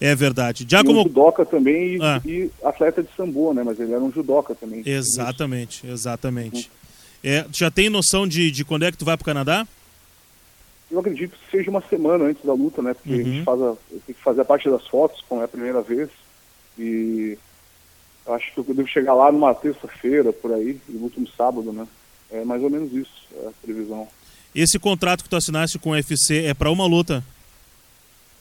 É 0.00 0.14
verdade. 0.14 0.66
Já 0.68 0.82
como... 0.82 1.00
Um 1.00 1.04
judoca 1.04 1.44
também 1.46 1.96
e, 1.96 2.02
ah. 2.02 2.20
e, 2.24 2.50
atleta 2.62 3.02
de 3.02 3.08
sambo, 3.16 3.54
né? 3.54 3.62
Mas 3.62 3.78
ele 3.78 3.92
era 3.92 4.02
um 4.02 4.12
judoca 4.12 4.54
também. 4.54 4.82
Exatamente, 4.84 5.86
exatamente. 5.86 6.68
Uhum. 6.68 7.30
É, 7.30 7.46
já 7.52 7.70
tem 7.70 7.88
noção 7.88 8.26
de, 8.26 8.50
de 8.50 8.64
quando 8.64 8.84
é 8.84 8.92
que 8.92 8.98
tu 8.98 9.04
vai 9.04 9.16
para 9.16 9.22
o 9.22 9.26
Canadá? 9.26 9.66
Eu 10.90 11.00
acredito 11.00 11.36
que 11.36 11.50
seja 11.50 11.70
uma 11.70 11.82
semana 11.88 12.24
antes 12.24 12.44
da 12.44 12.52
luta, 12.52 12.82
né? 12.82 12.92
Porque 12.92 13.14
uhum. 13.14 13.20
a 13.20 13.22
gente 13.22 13.38
uhum. 13.38 13.44
faz 13.44 13.62
a, 13.62 13.74
tem 14.06 14.14
que 14.14 14.22
fazer 14.22 14.40
a 14.42 14.44
parte 14.44 14.68
das 14.68 14.86
fotos, 14.86 15.24
como 15.28 15.40
é 15.40 15.44
a 15.44 15.48
primeira 15.48 15.80
vez. 15.80 16.10
E 16.78 17.38
acho 18.26 18.52
que 18.52 18.58
eu 18.58 18.74
devo 18.74 18.88
chegar 18.88 19.14
lá 19.14 19.30
numa 19.32 19.54
terça-feira, 19.54 20.32
por 20.32 20.52
aí, 20.52 20.78
e 20.88 20.92
luto 20.92 21.20
no 21.20 21.28
sábado, 21.28 21.72
né? 21.72 21.86
É 22.30 22.44
mais 22.44 22.62
ou 22.62 22.70
menos 22.70 22.92
isso, 22.92 23.28
é 23.36 23.48
a 23.48 23.52
previsão. 23.62 24.08
Esse 24.54 24.78
contrato 24.78 25.24
que 25.24 25.28
tu 25.28 25.36
assinaste 25.36 25.78
com 25.78 25.90
o 25.90 25.92
UFC 25.92 26.44
é 26.44 26.54
para 26.54 26.70
uma 26.70 26.86
luta? 26.86 27.24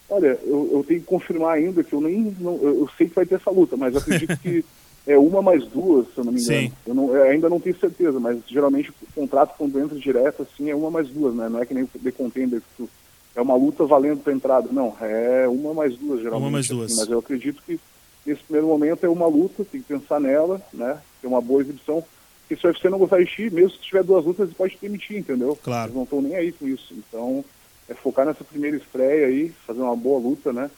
Olha, 0.10 0.38
eu, 0.44 0.70
eu, 0.72 0.86
tenho 0.88 1.00
que 1.00 1.08
confirmar 1.08 1.56
ainda 1.56 1.84
que 1.84 1.94
eu 1.94 2.00
nem. 2.00 2.36
Não, 2.40 2.56
eu, 2.58 2.82
eu, 2.82 2.90
sei 2.96 3.08
que 3.08 3.16
vai 3.16 3.26
ter 3.26 3.36
essa 3.36 3.50
luta, 3.50 3.76
mas 3.76 3.96
acredito 3.96 4.38
que 4.38 4.64
é 5.08 5.18
uma 5.18 5.42
mais 5.42 5.66
duas, 5.66 6.06
se 6.14 6.20
eu 6.20 6.24
não 6.24 6.32
me 6.32 6.40
engano. 6.40 6.62
Sim. 6.62 6.72
Eu, 6.86 6.94
não, 6.94 7.16
eu 7.16 7.24
ainda 7.24 7.50
não 7.50 7.60
tenho 7.60 7.78
certeza, 7.80 8.20
mas 8.20 8.40
geralmente 8.48 8.92
o 8.92 8.94
contrato 9.16 9.56
quando 9.58 9.80
entra 9.80 9.98
direto 9.98 10.44
assim 10.44 10.70
é 10.70 10.76
uma 10.76 10.92
mais 10.92 11.10
duas, 11.10 11.34
né? 11.34 11.50
Não 11.50 11.60
é 11.60 11.66
que 11.66 11.74
nem 11.74 11.84
o 11.84 11.88
The 11.88 12.12
Contender 12.12 12.62
que 12.62 12.68
tu, 12.78 12.90
é 13.36 13.42
uma 13.42 13.56
luta 13.56 13.86
valendo 13.86 14.22
para 14.22 14.34
entrada. 14.34 14.70
Não, 14.72 14.96
é 15.02 15.48
uma 15.48 15.74
mais 15.74 15.98
duas 15.98 16.22
geralmente. 16.22 16.44
Uma 16.44 16.52
mais 16.52 16.68
duas. 16.68 16.92
Assim, 16.92 17.00
mas 17.00 17.10
eu 17.10 17.18
acredito 17.18 17.64
que 17.66 17.80
nesse 18.24 18.44
primeiro 18.44 18.68
momento 18.68 19.04
é 19.04 19.10
uma 19.10 19.26
luta, 19.26 19.66
tem 19.66 19.82
que 19.82 19.88
pensar 19.88 20.20
nela, 20.20 20.62
né? 20.72 21.00
Ter 21.22 21.28
uma 21.28 21.42
boa 21.42 21.62
exibição 21.62 22.04
porque 22.48 22.56
se 22.56 22.68
o 22.68 22.70
UFC 22.70 22.90
não 22.90 23.00
gostar 23.00 23.20
de 23.20 23.26
ti, 23.26 23.50
mesmo 23.50 23.72
se 23.72 23.80
tiver 23.80 24.04
duas 24.04 24.26
lutas, 24.26 24.48
ele 24.48 24.56
pode 24.56 24.78
demitir, 24.82 25.18
entendeu? 25.18 25.58
Claro. 25.64 25.86
Eles 25.86 25.96
não 25.96 26.04
estão 26.04 26.22
nem 26.22 26.36
aí 26.36 26.52
com 26.52 26.68
isso. 26.68 26.94
Então, 26.94 27.44
é 27.90 27.94
focar 27.94 28.26
nessa 28.26 28.44
primeira 28.44 28.78
estreia 28.78 29.28
aí, 29.28 29.54
fazer 29.66 29.82
uma 29.82 29.96
boa 29.96 30.20
luta, 30.20 30.52
né? 30.52 30.70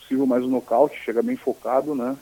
Se 0.00 0.04
possível, 0.06 0.26
mais 0.26 0.44
um 0.44 0.48
nocaute, 0.48 0.98
chegar 1.04 1.22
bem 1.22 1.36
focado, 1.36 1.94
né? 1.94 2.16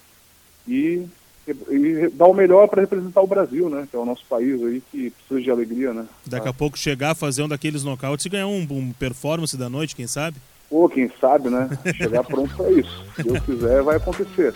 E, 0.67 1.07
e, 1.47 1.51
e 1.71 2.09
dar 2.11 2.27
o 2.27 2.35
melhor 2.35 2.69
para 2.69 2.81
representar 2.81 3.21
o 3.21 3.27
Brasil, 3.27 3.69
né? 3.69 3.87
Que 3.91 3.97
é 3.97 3.99
o 3.99 4.05
nosso 4.05 4.25
país 4.27 4.63
aí 4.63 4.83
que 4.91 5.11
precisa 5.11 5.41
de 5.41 5.51
alegria, 5.51 5.93
né? 5.93 6.07
Daqui 6.27 6.49
a 6.49 6.53
pouco 6.53 6.79
chegar, 6.79 7.15
fazer 7.15 7.43
um 7.43 7.49
daqueles 7.49 7.85
nocautes 7.85 8.25
e 8.25 8.29
ganhar 8.29 8.47
um, 8.47 8.67
um 8.71 8.93
performance 8.93 9.57
da 9.57 9.69
noite, 9.69 9.97
quem 9.97 10.07
sabe? 10.07 10.39
Pô, 10.71 10.89
quem 10.89 11.11
sabe, 11.21 11.51
né? 11.51 11.69
Chegar 11.95 12.25
pronto 12.25 12.55
para 12.57 12.71
isso. 12.71 13.05
Se 13.17 13.23
Deus 13.23 13.39
quiser, 13.41 13.83
vai 13.83 13.97
acontecer. 13.97 14.55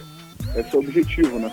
Esse 0.54 0.74
é 0.74 0.76
o 0.76 0.80
objetivo, 0.80 1.38
né? 1.38 1.50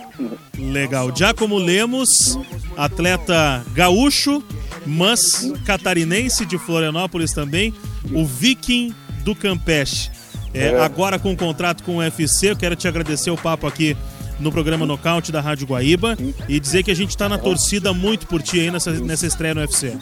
Legal. 0.58 1.15
Giacomo 1.15 1.58
Lemos, 1.58 2.39
atleta 2.75 3.63
gaúcho, 3.73 4.43
mas 4.86 5.51
catarinense 5.65 6.45
de 6.45 6.58
Florianópolis 6.58 7.34
também, 7.34 7.73
o 8.12 8.25
Viking 8.25 8.93
do 9.23 9.36
Campeche. 9.36 10.10
É, 10.53 10.69
é. 10.69 10.79
Agora 10.79 11.19
com 11.19 11.34
o 11.34 11.38
contrato 11.38 11.84
com 11.84 11.97
o 11.97 11.99
UFC, 11.99 12.51
eu 12.51 12.55
quero 12.55 12.75
te 12.75 12.88
agradecer 12.88 13.29
o 13.29 13.38
papo 13.38 13.67
aqui 13.67 13.95
no 14.39 14.51
programa 14.51 14.86
Nocaute 14.86 15.31
da 15.31 15.41
Rádio 15.41 15.67
Guaíba 15.67 16.17
e 16.47 16.60
dizer 16.60 16.84
que 16.84 16.91
a 16.91 16.95
gente 16.95 17.10
está 17.10 17.27
na 17.27 17.38
torcida 17.38 17.93
muito 17.93 18.27
por 18.27 18.41
ti 18.41 18.60
aí 18.60 18.71
nessa, 18.71 18.91
nessa 18.91 19.25
estreia 19.27 19.53
no 19.53 19.62
UFC. 19.62 19.97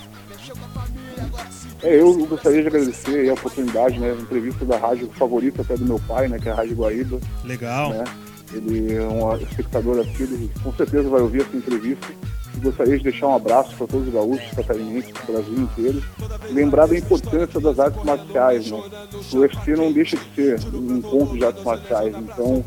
É, 1.83 1.99
eu 1.99 2.25
gostaria 2.25 2.61
de 2.61 2.67
agradecer 2.67 3.29
a 3.29 3.33
oportunidade, 3.33 3.99
né? 3.99 4.15
Entrevista 4.17 4.63
da 4.63 4.77
rádio 4.77 5.09
favorita 5.17 5.61
até 5.61 5.75
do 5.75 5.85
meu 5.85 5.99
pai, 5.99 6.29
né? 6.29 6.39
Que 6.39 6.47
é 6.47 6.51
a 6.53 6.55
Rádio 6.55 6.77
Guaíba. 6.77 7.19
Legal. 7.43 7.89
Né? 7.89 8.03
Ele 8.53 8.95
é 8.95 9.01
um 9.01 9.35
espectador 9.37 9.99
aqui, 9.99 10.23
ele 10.23 10.51
com 10.63 10.73
certeza 10.73 11.09
vai 11.09 11.21
ouvir 11.21 11.41
essa 11.41 11.57
entrevista. 11.57 12.07
Gostaria 12.61 12.97
de 12.97 13.03
deixar 13.03 13.27
um 13.27 13.35
abraço 13.35 13.75
para 13.75 13.87
todos 13.87 14.07
os 14.07 14.13
gaúchos, 14.13 14.51
catarinenses, 14.55 15.11
do 15.11 15.33
Brasil 15.33 15.59
inteiro. 15.59 16.03
Lembrar 16.51 16.85
da 16.85 16.97
importância 16.97 17.59
das 17.59 17.79
artes 17.79 18.03
marciais. 18.03 18.69
Né? 18.69 18.79
O 19.33 19.37
UFC 19.37 19.75
não 19.75 19.91
deixa 19.91 20.15
de 20.15 20.35
ser 20.35 20.59
um 20.73 20.97
encontro 20.97 21.37
de 21.37 21.43
artes 21.43 21.63
marciais. 21.63 22.15
Então, 22.15 22.63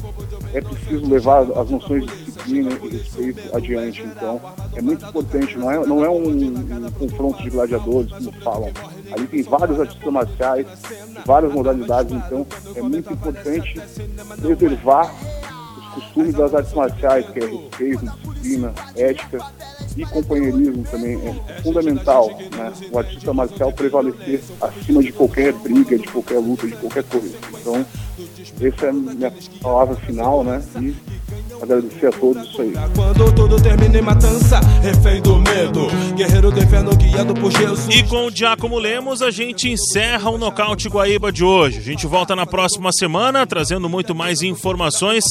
é 0.52 0.60
preciso 0.60 1.08
levar 1.08 1.42
as 1.42 1.70
noções 1.70 2.04
de 2.04 2.24
disciplina 2.24 2.70
e 2.72 2.88
respeito 2.88 3.56
adiante. 3.56 4.02
Então, 4.02 4.40
é 4.74 4.82
muito 4.82 5.06
importante. 5.06 5.56
Não 5.56 5.70
é, 5.70 5.86
não 5.86 6.04
é 6.04 6.10
um, 6.10 6.28
um 6.28 6.90
confronto 6.98 7.42
de 7.42 7.50
gladiadores, 7.50 8.10
como 8.10 8.32
falam. 8.42 8.70
Ali 9.12 9.26
tem 9.28 9.42
vários 9.42 9.80
artistas 9.80 10.12
marciais, 10.12 10.66
várias 11.24 11.52
modalidades. 11.52 12.12
Então, 12.12 12.46
é 12.74 12.82
muito 12.82 13.12
importante 13.12 13.80
preservar 14.40 15.14
costumes 15.96 16.34
das 16.34 16.54
artes 16.54 16.74
marciais, 16.74 17.26
que 17.30 17.38
é 17.38 17.46
respeito, 17.46 18.04
disciplina, 18.04 18.74
ética 18.94 19.38
e 19.96 20.04
companheirismo 20.04 20.84
também 20.84 21.18
é 21.26 21.62
fundamental, 21.62 22.28
né? 22.54 22.72
O 22.92 22.98
artista 22.98 23.32
marcial 23.32 23.72
prevalecer 23.72 24.42
acima 24.60 25.02
de 25.02 25.10
qualquer 25.12 25.52
briga, 25.54 25.98
de 25.98 26.06
qualquer 26.06 26.38
luta, 26.38 26.66
de 26.66 26.76
qualquer 26.76 27.04
coisa. 27.04 27.34
Então, 27.60 27.86
essa 28.60 28.86
é 28.86 28.88
a 28.90 28.92
minha 28.92 29.32
palavra 29.62 29.96
final, 29.96 30.44
né? 30.44 30.62
E 30.80 30.94
agradecer 31.60 32.06
a 32.06 32.12
todos 32.12 32.48
isso 32.48 32.62
aí. 32.62 32.72
Quando 32.94 33.34
tudo 33.34 33.60
termina 33.60 33.98
em 33.98 34.02
matança, 34.02 34.60
refém 34.82 35.20
do 35.20 35.36
medo, 35.38 35.86
guerreiro 36.14 36.50
do 36.50 36.62
inferno 36.62 36.94
guiado 36.96 37.34
por 37.34 37.50
Jesus. 37.52 37.94
E 37.94 38.02
com 38.04 38.26
o 38.26 38.30
Giacomo 38.30 38.78
Lemos, 38.78 39.22
a 39.22 39.30
gente 39.30 39.70
encerra 39.70 40.30
o 40.30 40.38
Nocaute 40.38 40.88
Guaíba 40.88 41.32
de 41.32 41.44
hoje. 41.44 41.78
A 41.78 41.82
gente 41.82 42.06
volta 42.06 42.36
na 42.36 42.46
próxima 42.46 42.92
semana, 42.92 43.46
trazendo 43.46 43.88
muito 43.88 44.14
mais 44.14 44.42
informações 44.42 45.24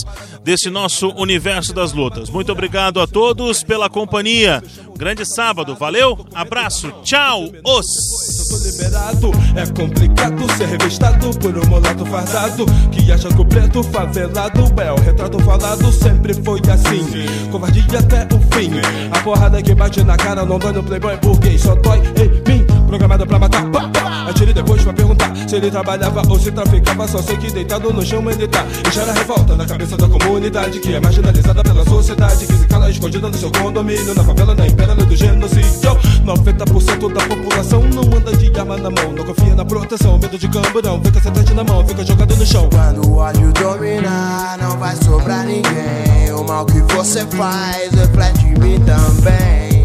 desse 0.44 0.70
nosso 0.70 1.10
universo 1.10 1.74
das 1.74 1.94
lutas. 1.94 2.30
Muito 2.30 2.52
obrigado 2.52 3.00
a 3.00 3.08
todos 3.08 3.64
pela 3.64 3.90
companhia. 3.90 4.64
Grande 4.98 5.26
sábado, 5.26 5.76
valeu, 5.76 6.26
abraço, 6.34 6.92
tchau, 7.04 7.50
os. 7.66 8.35
Liberado, 8.58 9.32
é 9.56 9.66
complicado 9.66 10.52
ser 10.58 10.68
revistado 10.68 11.30
por 11.40 11.58
um 11.58 11.66
mulato 11.68 12.06
fardado 12.06 12.66
que 12.92 13.12
acha 13.12 13.30
que 13.30 13.42
o 13.42 13.46
preto 13.46 13.84
favelado 13.84 14.74
é 14.82 14.92
o 14.92 14.96
retrato 14.96 15.40
falado 15.40 15.92
sempre 15.92 16.34
foi 16.34 16.60
assim. 16.72 17.06
Covardia 17.52 18.00
até 18.00 18.24
o 18.36 18.40
fim. 18.54 18.72
A 19.12 19.20
porrada 19.22 19.62
que 19.62 19.74
bate 19.74 20.04
na 20.04 20.18
cara 20.18 20.46
não 20.46 20.60
dói 20.60 20.74
no 20.74 20.84
playboy 20.84 21.18
porque 21.18 21.58
só 21.58 21.76
dói 21.76 22.00
em. 22.00 22.45
Programado 22.96 23.28
pra 23.28 23.38
matar, 23.38 23.70
pá, 23.72 23.90
pá. 23.90 24.26
Atire 24.30 24.54
depois 24.54 24.82
pra 24.82 24.94
perguntar 24.94 25.30
se 25.36 25.58
ele 25.58 25.70
trabalhava 25.70 26.22
ou 26.30 26.40
se 26.40 26.50
traficava. 26.50 27.06
Só 27.06 27.22
sei 27.22 27.36
que 27.36 27.52
deitado 27.52 27.92
no 27.92 28.02
chão 28.02 28.24
ele 28.32 28.48
tá. 28.48 28.66
E 28.88 28.94
gera 28.94 29.12
revolta 29.12 29.54
na 29.54 29.66
cabeça 29.66 29.98
da 29.98 30.08
comunidade 30.08 30.80
que 30.80 30.96
é 30.96 31.02
marginalizada 31.02 31.62
pela 31.62 31.84
sociedade. 31.84 32.48
Que 32.48 32.54
se 32.54 32.66
cala 32.68 32.90
escondida 32.90 33.28
no 33.28 33.38
seu 33.38 33.52
condomínio, 33.52 34.16
na 34.16 34.24
favela, 34.24 34.56
na 34.56 34.66
império 34.66 34.96
do 34.96 35.14
genocídio. 35.14 36.00
90% 36.26 37.14
da 37.14 37.28
população 37.28 37.82
não 37.82 38.18
anda 38.18 38.34
de 38.38 38.58
arma 38.58 38.78
na 38.78 38.90
mão, 38.90 39.12
não 39.12 39.26
confia 39.26 39.54
na 39.54 39.66
proteção, 39.66 40.18
medo 40.18 40.38
de 40.40 40.48
camburão, 40.48 41.02
fica 41.04 41.20
sentante 41.20 41.54
na 41.54 41.66
mão, 41.66 41.86
fica 41.86 42.06
jogado 42.06 42.34
no 42.38 42.46
chão. 42.46 42.70
Quando 42.72 43.10
o 43.10 43.18
ódio 43.18 43.52
dominar, 43.52 44.58
não 44.58 44.78
vai 44.78 44.96
sobrar 44.96 45.46
ninguém. 45.46 46.32
O 46.34 46.46
mal 46.46 46.66
que 46.66 46.80
você 46.94 47.26
faz 47.26 47.92
reflete 47.92 48.46
em 48.46 48.58
mim 48.58 48.80
também. 48.86 49.76